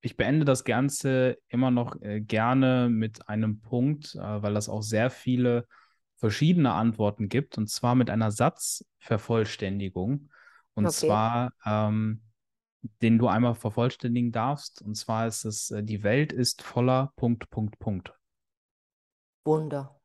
ich 0.01 0.17
beende 0.17 0.45
das 0.45 0.65
Ganze 0.65 1.39
immer 1.49 1.71
noch 1.71 2.01
äh, 2.01 2.21
gerne 2.21 2.89
mit 2.89 3.29
einem 3.29 3.61
Punkt, 3.61 4.15
äh, 4.15 4.43
weil 4.43 4.55
das 4.55 4.69
auch 4.69 4.83
sehr 4.83 5.11
viele 5.11 5.67
verschiedene 6.17 6.73
Antworten 6.73 7.29
gibt, 7.29 7.59
und 7.59 7.69
zwar 7.69 7.95
mit 7.95 8.09
einer 8.09 8.31
Satzvervollständigung. 8.31 10.31
Und 10.75 10.87
okay. 10.87 10.95
zwar, 10.95 11.53
ähm, 11.65 12.23
den 13.03 13.19
du 13.19 13.29
einmal 13.29 13.55
vervollständigen 13.55 14.33
darfst. 14.33 14.83
Und 14.83 14.95
zwar 14.97 15.27
ist 15.27 15.45
es, 15.45 15.71
äh, 15.71 15.83
die 15.83 16.03
Welt 16.03 16.33
ist 16.33 16.63
voller 16.63 17.13
Punkt, 17.17 17.51
Punkt, 17.51 17.79
Punkt. 17.79 18.13
Wunder. 19.45 20.01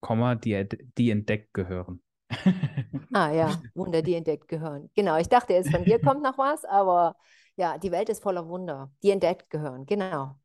Komma, 0.00 0.34
die, 0.34 0.68
die 0.98 1.10
entdeckt 1.10 1.54
gehören. 1.54 2.02
ah 3.12 3.30
ja, 3.30 3.62
Wunder, 3.74 4.02
die 4.02 4.14
entdeckt 4.14 4.48
gehören. 4.48 4.90
Genau, 4.94 5.18
ich 5.18 5.28
dachte 5.28 5.52
jetzt 5.52 5.70
von 5.70 5.84
dir 5.84 6.00
kommt 6.00 6.22
noch 6.22 6.36
was, 6.36 6.64
aber 6.64 7.16
ja, 7.56 7.78
die 7.78 7.90
Welt 7.90 8.08
ist 8.08 8.22
voller 8.22 8.46
Wunder, 8.48 8.92
die 9.02 9.10
entdeckt 9.10 9.50
gehören. 9.50 9.86
Genau. 9.86 10.38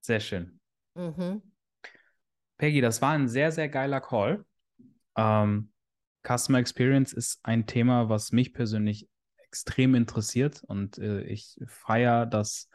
Sehr 0.00 0.20
schön. 0.20 0.60
Mhm. 0.94 1.42
Peggy, 2.58 2.80
das 2.80 3.00
war 3.00 3.12
ein 3.12 3.28
sehr, 3.28 3.52
sehr 3.52 3.68
geiler 3.68 4.00
Call. 4.00 4.44
Ähm, 5.16 5.72
Customer 6.26 6.58
Experience 6.58 7.12
ist 7.12 7.40
ein 7.42 7.66
Thema, 7.66 8.08
was 8.08 8.32
mich 8.32 8.52
persönlich 8.52 9.08
extrem 9.46 9.94
interessiert 9.94 10.64
und 10.64 10.98
äh, 10.98 11.22
ich 11.22 11.58
feiere 11.66 12.26
das 12.26 12.68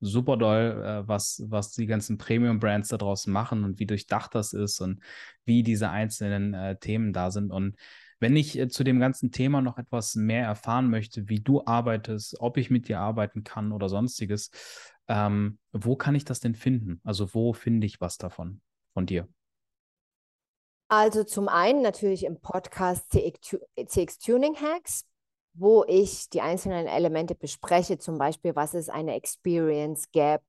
super 0.00 0.36
doll, 0.36 0.82
äh, 0.84 1.08
was, 1.08 1.42
was 1.46 1.72
die 1.72 1.86
ganzen 1.86 2.18
Premium-Brands 2.18 2.88
da 2.88 2.98
draußen 2.98 3.32
machen 3.32 3.64
und 3.64 3.78
wie 3.78 3.86
durchdacht 3.86 4.34
das 4.34 4.52
ist 4.52 4.80
und 4.80 5.00
wie 5.44 5.62
diese 5.62 5.90
einzelnen 5.90 6.54
äh, 6.54 6.76
Themen 6.78 7.12
da 7.12 7.30
sind. 7.30 7.50
Und 7.50 7.76
wenn 8.20 8.36
ich 8.36 8.58
äh, 8.58 8.68
zu 8.68 8.84
dem 8.84 9.00
ganzen 9.00 9.30
Thema 9.30 9.62
noch 9.62 9.78
etwas 9.78 10.14
mehr 10.14 10.44
erfahren 10.44 10.90
möchte, 10.90 11.28
wie 11.28 11.40
du 11.40 11.64
arbeitest, 11.64 12.40
ob 12.40 12.56
ich 12.56 12.70
mit 12.70 12.88
dir 12.88 13.00
arbeiten 13.00 13.44
kann 13.44 13.72
oder 13.72 13.88
sonstiges, 13.88 14.50
ähm, 15.08 15.58
wo 15.72 15.96
kann 15.96 16.14
ich 16.14 16.24
das 16.24 16.40
denn 16.40 16.54
finden? 16.54 17.00
Also 17.04 17.34
wo 17.34 17.52
finde 17.52 17.86
ich 17.86 18.00
was 18.00 18.18
davon 18.18 18.60
von 18.92 19.06
dir? 19.06 19.28
Also 20.88 21.24
zum 21.24 21.48
einen 21.48 21.82
natürlich 21.82 22.24
im 22.24 22.40
Podcast 22.40 23.10
CX 23.10 24.18
Tuning 24.18 24.54
Hacks. 24.54 25.04
wo 25.58 25.84
ich 25.88 26.28
die 26.28 26.42
einzelnen 26.42 26.86
Elemente 26.86 27.34
bespreche, 27.34 27.96
zum 27.96 28.18
Beispiel, 28.18 28.54
was 28.54 28.74
ist 28.74 28.90
eine 28.90 29.14
Experience 29.14 30.10
Gap, 30.12 30.42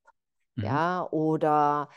mhm. 0.55 0.65
ja, 0.65 1.07
oder 1.11 1.87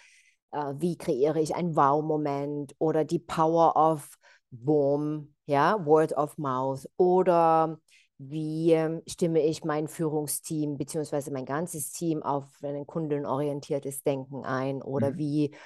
äh, 0.52 0.74
wie 0.78 0.96
kreiere 0.96 1.40
ich 1.40 1.56
einen 1.56 1.74
Wow-Moment 1.74 2.74
oder 2.78 3.04
die 3.04 3.18
Power 3.18 3.74
of 3.74 4.16
WOM, 4.52 5.34
ja, 5.46 5.84
Word 5.84 6.16
of 6.16 6.38
Mouth 6.38 6.88
oder 6.96 7.80
wie 8.18 8.76
stimme 9.08 9.40
ich 9.40 9.64
mein 9.64 9.88
Führungsteam 9.88 10.76
bzw. 10.76 11.30
mein 11.30 11.46
ganzes 11.46 11.90
Team 11.90 12.22
auf 12.22 12.44
ein 12.62 12.86
kundenorientiertes 12.86 14.02
Denken 14.02 14.44
ein 14.44 14.82
oder 14.82 15.10
mhm. 15.12 15.18
wie 15.18 15.56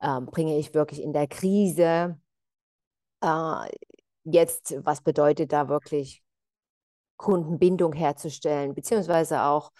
ähm, 0.00 0.26
bringe 0.26 0.58
ich 0.58 0.74
wirklich 0.74 1.02
in 1.02 1.12
der 1.12 1.26
Krise 1.26 2.18
äh, 3.22 3.68
jetzt, 4.24 4.74
was 4.84 5.00
bedeutet 5.00 5.52
da 5.52 5.68
wirklich 5.68 6.22
Kundenbindung 7.16 7.92
herzustellen, 7.92 8.74
beziehungsweise 8.74 9.42
auch 9.42 9.72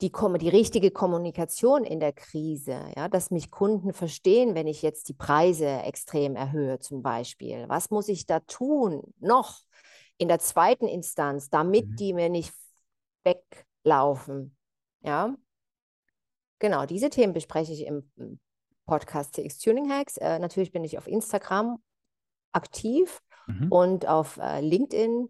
die, 0.00 0.10
die 0.10 0.48
richtige 0.48 0.90
Kommunikation 0.90 1.84
in 1.84 2.00
der 2.00 2.12
Krise, 2.12 2.84
ja, 2.96 3.08
dass 3.08 3.30
mich 3.30 3.50
Kunden 3.50 3.92
verstehen, 3.92 4.54
wenn 4.54 4.66
ich 4.66 4.82
jetzt 4.82 5.08
die 5.08 5.14
Preise 5.14 5.66
extrem 5.82 6.36
erhöhe 6.36 6.78
zum 6.80 7.02
Beispiel. 7.02 7.68
Was 7.68 7.90
muss 7.90 8.08
ich 8.08 8.26
da 8.26 8.40
tun 8.40 9.02
noch 9.20 9.60
in 10.18 10.28
der 10.28 10.40
zweiten 10.40 10.88
Instanz, 10.88 11.48
damit 11.48 11.86
mhm. 11.86 11.96
die 11.96 12.12
mir 12.12 12.28
nicht 12.28 12.52
weglaufen? 13.22 14.56
Ja, 15.02 15.36
genau, 16.58 16.86
diese 16.86 17.10
Themen 17.10 17.32
bespreche 17.32 17.72
ich 17.72 17.86
im 17.86 18.10
Podcast 18.86 19.34
CX 19.34 19.58
Tuning 19.58 19.90
Hacks. 19.90 20.16
Äh, 20.16 20.38
natürlich 20.38 20.72
bin 20.72 20.84
ich 20.84 20.98
auf 20.98 21.06
Instagram 21.06 21.82
aktiv 22.52 23.20
mhm. 23.46 23.70
und 23.70 24.06
auf 24.06 24.38
äh, 24.38 24.60
LinkedIn 24.60 25.28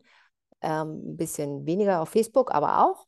ähm, 0.61 1.13
ein 1.13 1.17
bisschen 1.17 1.67
weniger 1.67 2.01
auf 2.01 2.09
Facebook, 2.09 2.53
aber 2.53 2.87
auch. 2.87 3.07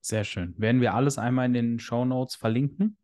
Sehr 0.00 0.24
schön. 0.24 0.54
Werden 0.58 0.80
wir 0.80 0.94
alles 0.94 1.18
einmal 1.18 1.46
in 1.46 1.52
den 1.52 1.78
Show 1.78 2.04
Notes 2.04 2.36
verlinken? 2.36 2.96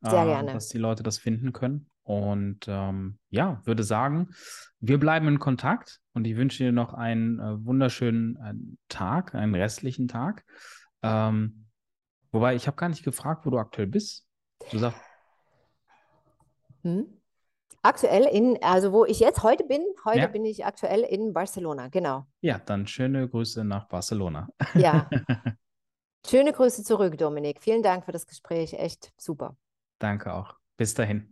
Sehr 0.00 0.22
äh, 0.22 0.26
gerne. 0.26 0.52
Dass 0.52 0.68
die 0.68 0.78
Leute 0.78 1.02
das 1.02 1.18
finden 1.18 1.52
können. 1.52 1.88
Und 2.04 2.66
ähm, 2.66 3.18
ja, 3.30 3.60
würde 3.64 3.84
sagen, 3.84 4.30
wir 4.80 4.98
bleiben 4.98 5.28
in 5.28 5.38
Kontakt 5.38 6.00
und 6.14 6.26
ich 6.26 6.36
wünsche 6.36 6.64
dir 6.64 6.72
noch 6.72 6.94
einen 6.94 7.38
äh, 7.38 7.64
wunderschönen 7.64 8.36
äh, 8.36 8.54
Tag, 8.88 9.36
einen 9.36 9.54
restlichen 9.54 10.08
Tag. 10.08 10.44
Ähm, 11.02 11.66
wobei, 12.32 12.56
ich 12.56 12.66
habe 12.66 12.76
gar 12.76 12.88
nicht 12.88 13.04
gefragt, 13.04 13.46
wo 13.46 13.50
du 13.50 13.58
aktuell 13.58 13.86
bist. 13.86 14.26
Sagst. 14.70 15.00
Hm? 16.82 17.06
Aktuell 17.82 18.24
in, 18.24 18.62
also 18.62 18.92
wo 18.92 19.04
ich 19.04 19.18
jetzt 19.18 19.42
heute 19.42 19.64
bin, 19.64 19.82
heute 20.04 20.20
ja. 20.20 20.26
bin 20.28 20.44
ich 20.44 20.64
aktuell 20.64 21.00
in 21.00 21.32
Barcelona, 21.32 21.88
genau. 21.88 22.26
Ja, 22.40 22.58
dann 22.58 22.86
schöne 22.86 23.28
Grüße 23.28 23.64
nach 23.64 23.88
Barcelona. 23.88 24.48
Ja. 24.74 25.08
Schöne 26.24 26.52
Grüße 26.52 26.84
zurück, 26.84 27.18
Dominik. 27.18 27.60
Vielen 27.60 27.82
Dank 27.82 28.04
für 28.04 28.12
das 28.12 28.28
Gespräch. 28.28 28.74
Echt 28.74 29.12
super. 29.16 29.56
Danke 29.98 30.32
auch. 30.32 30.54
Bis 30.76 30.94
dahin. 30.94 31.31